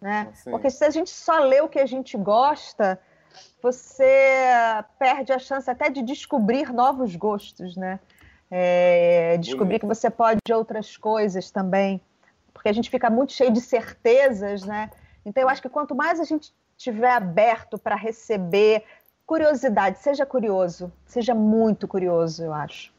né? 0.00 0.28
Assim. 0.32 0.50
Porque 0.50 0.70
se 0.70 0.84
a 0.84 0.90
gente 0.90 1.10
só 1.10 1.38
lê 1.40 1.60
o 1.60 1.68
que 1.68 1.78
a 1.78 1.86
gente 1.86 2.16
gosta, 2.16 3.00
você 3.62 4.44
perde 4.98 5.32
a 5.32 5.38
chance 5.38 5.70
até 5.70 5.90
de 5.90 6.02
descobrir 6.02 6.72
novos 6.72 7.14
gostos, 7.16 7.76
né? 7.76 8.00
É, 8.50 9.36
descobrir 9.38 9.78
que 9.78 9.86
você 9.86 10.10
pode 10.10 10.40
outras 10.52 10.96
coisas 10.96 11.50
também, 11.50 12.00
porque 12.52 12.68
a 12.68 12.72
gente 12.72 12.90
fica 12.90 13.08
muito 13.08 13.32
cheio 13.32 13.52
de 13.52 13.60
certezas, 13.60 14.64
né? 14.64 14.90
Então 15.24 15.42
eu 15.42 15.48
acho 15.48 15.62
que 15.62 15.68
quanto 15.68 15.94
mais 15.94 16.18
a 16.18 16.24
gente 16.24 16.52
estiver 16.76 17.12
aberto 17.12 17.78
para 17.78 17.94
receber 17.94 18.84
curiosidade, 19.26 19.98
seja 20.00 20.26
curioso, 20.26 20.92
seja 21.06 21.34
muito 21.34 21.86
curioso, 21.86 22.42
eu 22.42 22.52
acho. 22.52 22.92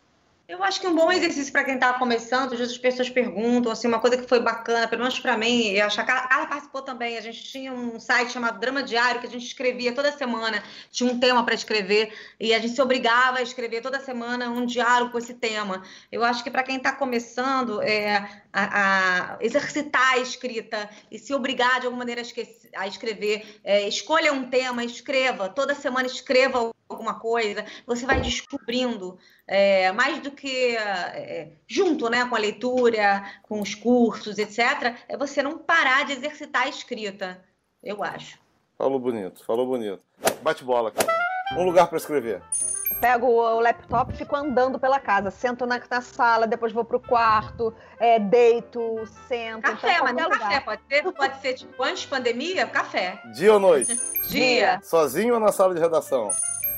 Eu 0.52 0.62
acho 0.62 0.82
que 0.82 0.88
um 0.88 0.94
bom 0.94 1.10
exercício 1.10 1.50
para 1.50 1.64
quem 1.64 1.76
está 1.76 1.94
começando, 1.94 2.52
às 2.52 2.60
vezes 2.60 2.74
as 2.74 2.78
pessoas 2.78 3.10
perguntam, 3.10 3.72
assim, 3.72 3.88
uma 3.88 4.00
coisa 4.02 4.18
que 4.18 4.28
foi 4.28 4.42
bacana, 4.42 4.86
pelo 4.86 5.02
menos 5.02 5.18
para 5.18 5.38
mim, 5.38 5.68
eu 5.70 5.86
acho 5.86 5.96
que 5.96 6.02
a 6.02 6.04
Carla 6.04 6.46
participou 6.46 6.82
também, 6.82 7.18
a 7.18 7.22
gente 7.22 7.42
tinha 7.42 7.72
um 7.72 7.98
site 8.02 8.34
chamado 8.34 8.60
Drama 8.60 8.84
Diário, 8.84 9.22
que 9.22 9.28
a 9.28 9.30
gente 9.30 9.46
escrevia 9.46 9.94
toda 9.96 10.12
semana, 10.12 10.62
tinha 10.92 11.10
um 11.10 11.18
tema 11.18 11.46
para 11.46 11.56
escrever, 11.56 12.14
e 12.38 12.54
a 12.54 12.60
gente 12.60 12.76
se 12.76 12.82
obrigava 12.82 13.38
a 13.38 13.42
escrever 13.42 13.82
toda 13.82 14.02
semana 14.02 14.50
um 14.50 14.66
diário 14.66 15.10
com 15.10 15.18
esse 15.18 15.36
tema. 15.36 15.84
Eu 16.12 16.22
acho 16.22 16.44
que 16.44 16.52
para 16.52 16.64
quem 16.64 16.76
está 16.76 16.92
começando, 16.92 17.82
é, 17.82 18.18
a, 18.52 19.36
a 19.36 19.38
exercitar 19.40 20.16
a 20.16 20.18
escrita 20.18 20.90
e 21.10 21.18
se 21.18 21.34
obrigar 21.34 21.80
de 21.80 21.86
alguma 21.86 22.00
maneira 22.00 22.20
a, 22.20 22.24
esque- 22.24 22.70
a 22.76 22.88
escrever, 22.88 23.62
é, 23.64 23.88
escolha 23.88 24.34
um 24.34 24.50
tema, 24.50 24.84
escreva, 24.84 25.48
toda 25.48 25.74
semana 25.74 26.08
escreva 26.08 26.74
alguma 26.92 27.20
coisa, 27.20 27.66
você 27.86 28.06
vai 28.06 28.22
descobrindo 28.22 29.18
é, 29.48 29.92
mais 29.92 30.20
do 30.20 30.32
que 30.32 30.76
é, 30.76 31.52
junto 31.68 32.10
né, 32.10 32.26
com 32.26 32.36
a 32.36 32.40
leitura, 32.40 33.24
com 33.44 33.62
os 33.62 33.76
cursos, 33.76 34.38
etc., 34.38 34.96
é 35.08 35.18
você 35.18 35.42
não 35.42 35.58
parar 35.58 36.06
de 36.06 36.14
exercitar 36.14 36.64
a 36.64 36.70
escrita, 36.70 37.44
eu 37.84 38.04
acho. 38.04 38.40
Falou 38.78 39.00
bonito, 39.00 39.46
falou 39.46 39.68
bonito. 39.68 40.04
Bate 40.42 40.64
bola, 40.64 40.92
cara. 40.92 41.08
Um 41.56 41.64
lugar 41.64 41.88
para 41.88 41.98
escrever. 41.98 42.42
Eu 42.90 42.96
pego 43.00 43.28
o 43.28 43.60
laptop 43.60 44.14
e 44.14 44.18
fico 44.18 44.36
andando 44.36 44.80
pela 44.80 45.00
casa, 45.00 45.30
sento 45.32 45.66
na, 45.66 45.82
na 45.90 46.02
sala, 46.02 46.48
depois 46.48 46.72
vou 46.72 46.86
pro 46.86 47.00
quarto, 47.00 47.74
é, 48.00 48.20
deito, 48.20 49.06
sento. 49.28 49.64
Café, 49.64 49.94
então, 49.94 50.04
mas 50.06 50.16
não 50.16 50.30
qualquer 50.30 50.40
café, 50.40 50.56
lugar. 50.56 50.66
pode 50.66 50.82
ser, 50.88 51.12
pode 51.12 51.42
ser 51.42 51.54
tipo 51.54 51.84
antes 51.84 52.06
pandemia, 52.06 52.68
café. 52.68 53.22
Dia 53.34 53.54
ou 53.54 53.60
noite? 53.60 54.00
Dia, 54.30 54.80
Sozinho 54.84 55.34
ou 55.34 55.40
na 55.40 55.52
sala 55.52 55.74
de 55.74 55.80
redação? 55.80 56.32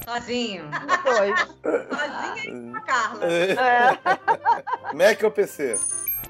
Sozinho. 0.05 0.69
Depois. 0.87 1.39
Sozinha 1.89 2.43
e 2.45 2.71
com 2.71 2.77
a 2.77 2.81
Carla. 2.81 3.25
É, 3.25 4.93
Mac 4.95 5.23
ou 5.23 5.31
PC? 5.31 5.77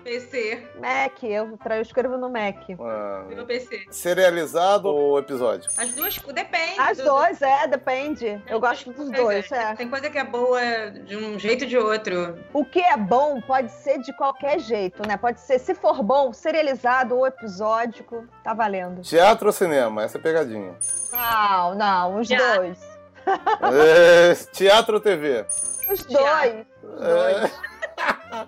PC, 0.04 0.68
Mac, 0.82 1.24
eu, 1.24 1.58
eu 1.70 1.82
escrevo 1.82 2.18
no 2.18 2.30
Mac. 2.30 2.58
Ah, 2.78 3.24
meu 3.30 3.46
PC. 3.46 3.86
serializado 3.90 4.90
ou 4.90 5.18
episódio? 5.18 5.72
As 5.78 5.94
duas, 5.96 6.18
depende. 6.18 6.78
As 6.78 6.98
do- 6.98 7.06
duas, 7.06 7.42
é, 7.42 7.68
depende. 7.68 8.42
Eu 8.50 8.60
gosto 8.60 8.92
dos 8.92 9.10
dois, 9.10 9.50
é. 9.50 9.74
Tem 9.76 9.90
coisa 9.90 10.10
que 10.10 10.18
é 10.18 10.26
boa 10.26 10.60
de 11.06 11.16
um 11.16 11.40
jeito 11.40 11.64
ou 11.64 11.70
de 11.70 11.78
outro. 11.78 12.38
O 12.52 12.66
que 12.66 12.82
é 12.82 12.98
bom 12.98 13.40
pode 13.40 13.72
ser 13.72 14.00
de 14.00 14.12
qualquer 14.18 14.60
jeito, 14.60 15.08
né? 15.08 15.16
Pode 15.16 15.40
ser, 15.40 15.58
se 15.58 15.74
for 15.74 16.04
bom, 16.04 16.34
serializado 16.34 17.16
ou 17.16 17.26
episódico, 17.26 18.28
tá 18.44 18.54
valendo. 18.54 19.04
Teatro 19.04 19.48
ou 19.48 19.54
cinema? 19.54 20.04
Essa 20.04 20.18
é 20.18 20.22
pegadinha. 20.22 20.76
Não, 21.14 21.76
não, 21.76 22.20
os 22.20 22.28
Já. 22.28 22.56
dois. 22.58 22.93
É, 23.26 24.34
teatro 24.52 24.96
ou 24.96 25.00
TV? 25.02 25.46
Os 25.92 26.04
dois. 26.06 26.66
Os 26.84 27.00
dois. 27.00 27.52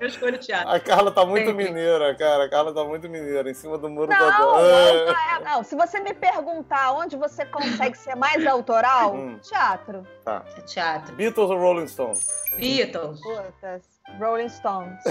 Eu 0.02 0.08
escolho 0.08 0.38
teatro. 0.40 0.70
A 0.70 0.80
Carla 0.80 1.12
tá 1.12 1.24
muito 1.26 1.48
Sempre. 1.48 1.66
mineira, 1.66 2.16
cara. 2.16 2.46
A 2.46 2.50
Carla 2.50 2.74
tá 2.74 2.84
muito 2.84 3.08
mineira, 3.08 3.50
em 3.50 3.54
cima 3.54 3.78
do 3.78 3.88
muro 3.90 4.10
Não, 4.12 4.18
da. 4.20 4.40
não, 4.40 4.60
É. 4.60 5.06
não, 5.06 5.12
é, 5.14 5.40
não. 5.44 5.64
Se 5.64 5.76
você 5.76 6.00
me 6.00 6.14
perguntar 6.14 6.94
onde 6.94 7.16
você 7.16 7.46
consegue 7.46 7.96
ser 7.96 8.16
mais 8.16 8.46
autoral, 8.48 9.14
Hum. 9.14 9.38
teatro. 9.42 10.06
Tá. 10.24 10.42
Teatro. 10.66 11.14
Beatles 11.16 11.50
ou 11.52 11.58
Rolling 11.58 11.88
Stones? 11.88 12.28
Beatles. 12.58 13.20
Putas. 13.22 13.84
Rolling 14.20 14.50
Stones. 14.50 15.04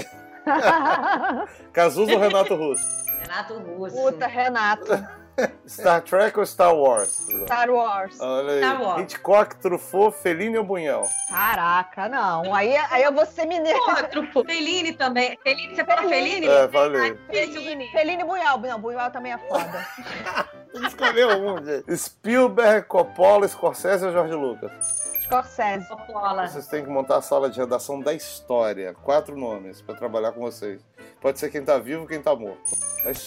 Cazuza 1.73 2.13
ou 2.13 2.19
Renato 2.19 2.55
Russo? 2.55 2.83
Renato 3.21 3.53
Russo. 3.59 3.95
Puta, 3.95 4.27
Renato. 4.27 5.07
Star 5.67 6.01
Trek 6.01 6.37
ou 6.39 6.45
Star 6.45 6.75
Wars? 6.75 7.27
Star 7.43 7.69
Wars. 7.69 8.19
Olha 8.19 8.53
aí. 8.53 8.59
Star 8.59 8.81
Wars. 8.81 9.01
Hitchcock, 9.01 9.55
Truffaut, 9.57 10.15
Fellini 10.17 10.57
ou 10.57 10.63
Bunhel? 10.63 11.07
Caraca, 11.29 12.07
não. 12.07 12.53
Aí, 12.53 12.75
aí 12.89 13.03
eu 13.03 13.11
vou 13.11 13.25
ser 13.25 13.45
mineira. 13.45 13.77
Outro, 13.79 14.27
pô. 14.31 14.43
Fellini 14.45 14.93
também. 14.93 15.37
Fellini, 15.43 15.75
você 15.75 15.83
fala 15.83 16.07
Fellini? 16.07 16.47
É, 16.47 16.67
falei. 16.67 17.17
Fellini. 17.29 17.87
Feline 17.91 18.23
Bunhal. 18.23 18.59
Não, 18.59 18.79
Bunhal 18.79 19.11
também 19.11 19.33
é 19.33 19.37
foda. 19.37 19.87
Escolheu 20.87 21.29
um, 21.29 21.63
gente. 21.63 21.97
Spielberg, 21.97 22.87
Coppola, 22.87 23.47
Scorsese 23.47 24.05
ou 24.05 24.11
George 24.11 24.33
Lucas? 24.33 24.71
Scorsese. 25.23 25.87
Coppola. 25.87 26.47
Vocês 26.47 26.67
têm 26.67 26.83
que 26.83 26.89
montar 26.89 27.17
a 27.17 27.21
sala 27.21 27.49
de 27.49 27.59
redação 27.59 27.99
da 27.99 28.13
história. 28.13 28.93
Quatro 29.03 29.35
nomes 29.35 29.81
pra 29.81 29.95
trabalhar 29.95 30.31
com 30.31 30.41
vocês. 30.41 30.81
Pode 31.19 31.39
ser 31.39 31.49
quem 31.49 31.63
tá 31.63 31.77
vivo 31.77 32.07
quem 32.07 32.21
tá 32.21 32.35
morto. 32.35 32.61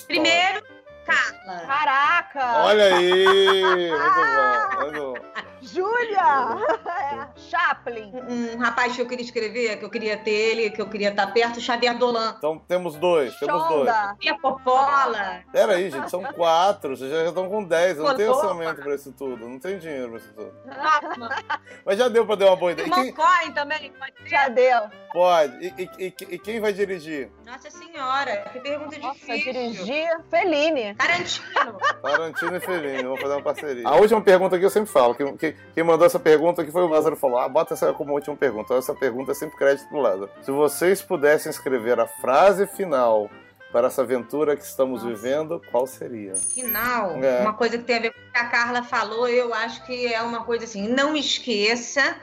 Primeiro, 0.07 0.63
Carla. 1.09 1.67
Caraca! 1.67 2.59
Olha 2.67 2.97
aí! 2.97 3.91
Muito 3.91 4.21
bom, 4.21 4.81
muito 4.83 5.01
bom. 5.01 5.15
Júlia! 5.63 7.29
Chaplin. 7.49 8.13
Um 8.29 8.59
rapaz 8.59 8.95
que 8.95 9.03
eu 9.03 9.07
queria 9.07 9.25
escrever, 9.25 9.77
que 9.79 9.85
eu 9.85 9.91
queria 9.91 10.17
ter 10.17 10.31
ele, 10.31 10.71
que 10.71 10.81
eu 10.81 10.89
queria 10.89 11.11
estar 11.11 11.27
perto, 11.29 11.61
Xavier 11.61 11.97
Dolan. 11.97 12.35
Então 12.39 12.59
temos 12.59 12.95
dois, 12.97 13.35
temos 13.39 13.69
dois. 13.69 13.91
E 14.21 14.29
a 14.29 14.39
Coppola. 14.39 15.43
Pera 15.53 15.75
aí, 15.75 15.91
gente, 15.91 16.11
são 16.11 16.23
quatro. 16.25 16.97
Vocês 16.97 17.11
já 17.11 17.25
estão 17.25 17.49
com 17.49 17.63
dez. 17.65 17.97
Eu 17.99 18.05
não 18.05 18.15
tenho 18.15 18.31
orçamento 18.33 18.83
pra 18.83 18.95
isso 18.95 19.13
tudo. 19.13 19.49
Não 19.49 19.59
tenho 19.59 19.79
dinheiro 19.79 20.09
pra 20.11 20.19
isso 20.19 20.33
tudo. 20.35 20.53
Mas 21.85 21.99
já 21.99 22.09
deu 22.09 22.27
pra 22.27 22.35
dar 22.35 22.47
uma 22.47 22.57
boa 22.57 22.73
ideia. 22.73 22.87
E 22.87 22.91
quem, 22.91 23.13
Cohen 23.13 23.53
também. 23.53 23.93
Já 24.27 24.49
deu. 24.49 24.83
pode. 25.13 25.67
E, 25.79 25.89
e- 25.99 26.07
e- 26.07 26.15
e 26.35 26.39
quem 26.39 26.61
vai 26.61 26.73
dirigir? 26.73 27.31
Nossa 27.47 27.71
senhora, 27.71 28.49
que 28.53 28.61
pergunta 28.61 28.99
Nossa, 28.99 29.15
difícil. 29.21 29.53
dirigir 29.53 30.09
Feline. 30.31 30.95
Tarantino. 30.95 31.79
Tarantino 32.03 32.57
e 32.57 32.61
Fellini, 32.61 33.03
vamos 33.03 33.21
fazer 33.21 33.35
uma 33.35 33.43
parceria. 33.43 33.89
A 33.89 33.97
última 33.97 34.21
pergunta 34.21 34.57
aqui 34.57 34.65
eu 34.65 34.71
sempre 34.71 34.91
falo. 34.91 35.15
Quem, 35.15 35.37
quem- 35.37 35.57
quem 35.75 35.85
mandou 35.85 36.07
essa 36.07 36.19
pergunta 36.19 36.63
aqui 36.63 36.71
foi 36.71 36.83
o 36.83 36.89
Lázaro 36.89 37.17
falou: 37.17 37.38
ah, 37.39 37.49
bota 37.49 37.75
essa 37.75 37.93
como 37.93 38.13
última 38.15 38.37
pergunta. 38.37 38.75
Essa 38.75 38.95
pergunta 38.95 39.33
é 39.33 39.35
sempre 39.35 39.57
crédito 39.57 39.89
pro 39.89 39.99
Lázaro. 40.01 40.31
Se 40.43 40.51
vocês 40.51 41.01
pudessem 41.03 41.51
escrever 41.51 41.99
a 42.01 42.07
frase 42.07 42.67
final 42.67 43.31
para 43.73 43.89
essa 43.89 44.01
aventura 44.03 44.57
que 44.57 44.65
estamos 44.65 45.03
Nossa. 45.03 45.15
vivendo, 45.15 45.61
qual 45.71 45.87
seria? 45.87 46.35
Final, 46.35 47.23
É. 47.23 47.41
uma 47.43 47.53
coisa 47.55 47.77
que 47.77 47.85
tem 47.85 47.97
a 47.97 48.01
ver 48.01 48.13
com 48.13 48.19
o 48.19 48.33
que 48.33 48.39
a 48.39 48.47
Carla 48.49 48.83
falou, 48.83 49.29
eu 49.29 49.53
acho 49.53 49.85
que 49.85 50.13
é 50.13 50.23
uma 50.23 50.43
coisa 50.45 50.65
assim, 50.65 50.89
não 50.89 51.15
esqueça 51.15 52.17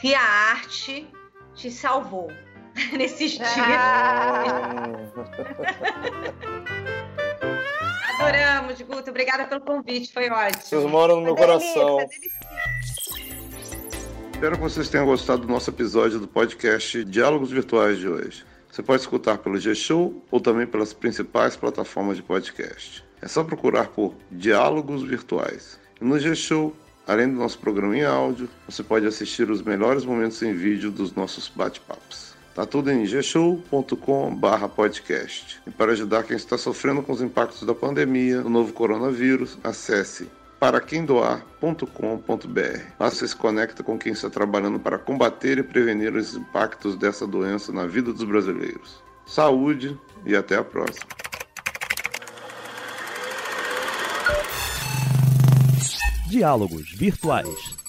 que 0.00 0.14
a 0.14 0.20
arte 0.22 1.08
te 1.54 1.70
salvou 1.70 2.28
nesses 2.96 3.32
dias. 3.32 3.48
Ah. 3.58 4.84
Adoramos, 8.20 8.80
Guto. 8.82 9.10
Obrigada 9.10 9.44
pelo 9.46 9.60
convite, 9.60 10.12
foi 10.12 10.28
Vocês 10.28 10.72
ótimo. 10.72 10.88
moram 10.88 11.16
no 11.16 11.22
meu 11.22 11.34
delícia, 11.34 11.74
coração. 11.74 11.96
delícia. 11.96 12.43
Espero 14.34 14.56
que 14.56 14.62
vocês 14.62 14.88
tenham 14.88 15.06
gostado 15.06 15.42
do 15.42 15.48
nosso 15.48 15.70
episódio 15.70 16.18
do 16.18 16.26
podcast 16.26 17.04
Diálogos 17.04 17.52
Virtuais 17.52 17.98
de 17.98 18.08
hoje. 18.08 18.44
Você 18.70 18.82
pode 18.82 19.00
escutar 19.00 19.38
pelo 19.38 19.56
G-Show 19.58 20.24
ou 20.28 20.40
também 20.40 20.66
pelas 20.66 20.92
principais 20.92 21.54
plataformas 21.54 22.16
de 22.16 22.24
podcast. 22.24 23.04
É 23.22 23.28
só 23.28 23.44
procurar 23.44 23.90
por 23.90 24.12
Diálogos 24.32 25.04
Virtuais. 25.04 25.78
No 26.00 26.18
G-Show, 26.18 26.74
além 27.06 27.28
do 27.28 27.38
nosso 27.38 27.60
programa 27.60 27.96
em 27.96 28.04
áudio, 28.04 28.48
você 28.68 28.82
pode 28.82 29.06
assistir 29.06 29.48
os 29.48 29.62
melhores 29.62 30.04
momentos 30.04 30.42
em 30.42 30.52
vídeo 30.52 30.90
dos 30.90 31.14
nossos 31.14 31.48
bate-papos. 31.48 32.34
Tá 32.56 32.66
tudo 32.66 32.90
em 32.90 33.04
gshow.com/podcast. 33.04 35.60
E 35.64 35.70
para 35.70 35.92
ajudar 35.92 36.24
quem 36.24 36.36
está 36.36 36.58
sofrendo 36.58 37.04
com 37.04 37.12
os 37.12 37.22
impactos 37.22 37.62
da 37.62 37.74
pandemia 37.74 38.42
do 38.42 38.50
novo 38.50 38.72
coronavírus, 38.72 39.56
acesse 39.62 40.28
paraquemdoar.com.br. 40.58 42.80
Lá 42.98 43.10
você 43.10 43.28
se 43.28 43.36
conecta 43.36 43.82
com 43.82 43.98
quem 43.98 44.12
está 44.12 44.30
trabalhando 44.30 44.78
para 44.78 44.98
combater 44.98 45.58
e 45.58 45.62
prevenir 45.62 46.14
os 46.14 46.34
impactos 46.34 46.96
dessa 46.96 47.26
doença 47.26 47.72
na 47.72 47.86
vida 47.86 48.12
dos 48.12 48.24
brasileiros. 48.24 49.02
Saúde 49.26 49.98
e 50.24 50.36
até 50.36 50.56
a 50.56 50.64
próxima. 50.64 51.06
Diálogos 56.28 56.92
Virtuais 56.92 57.83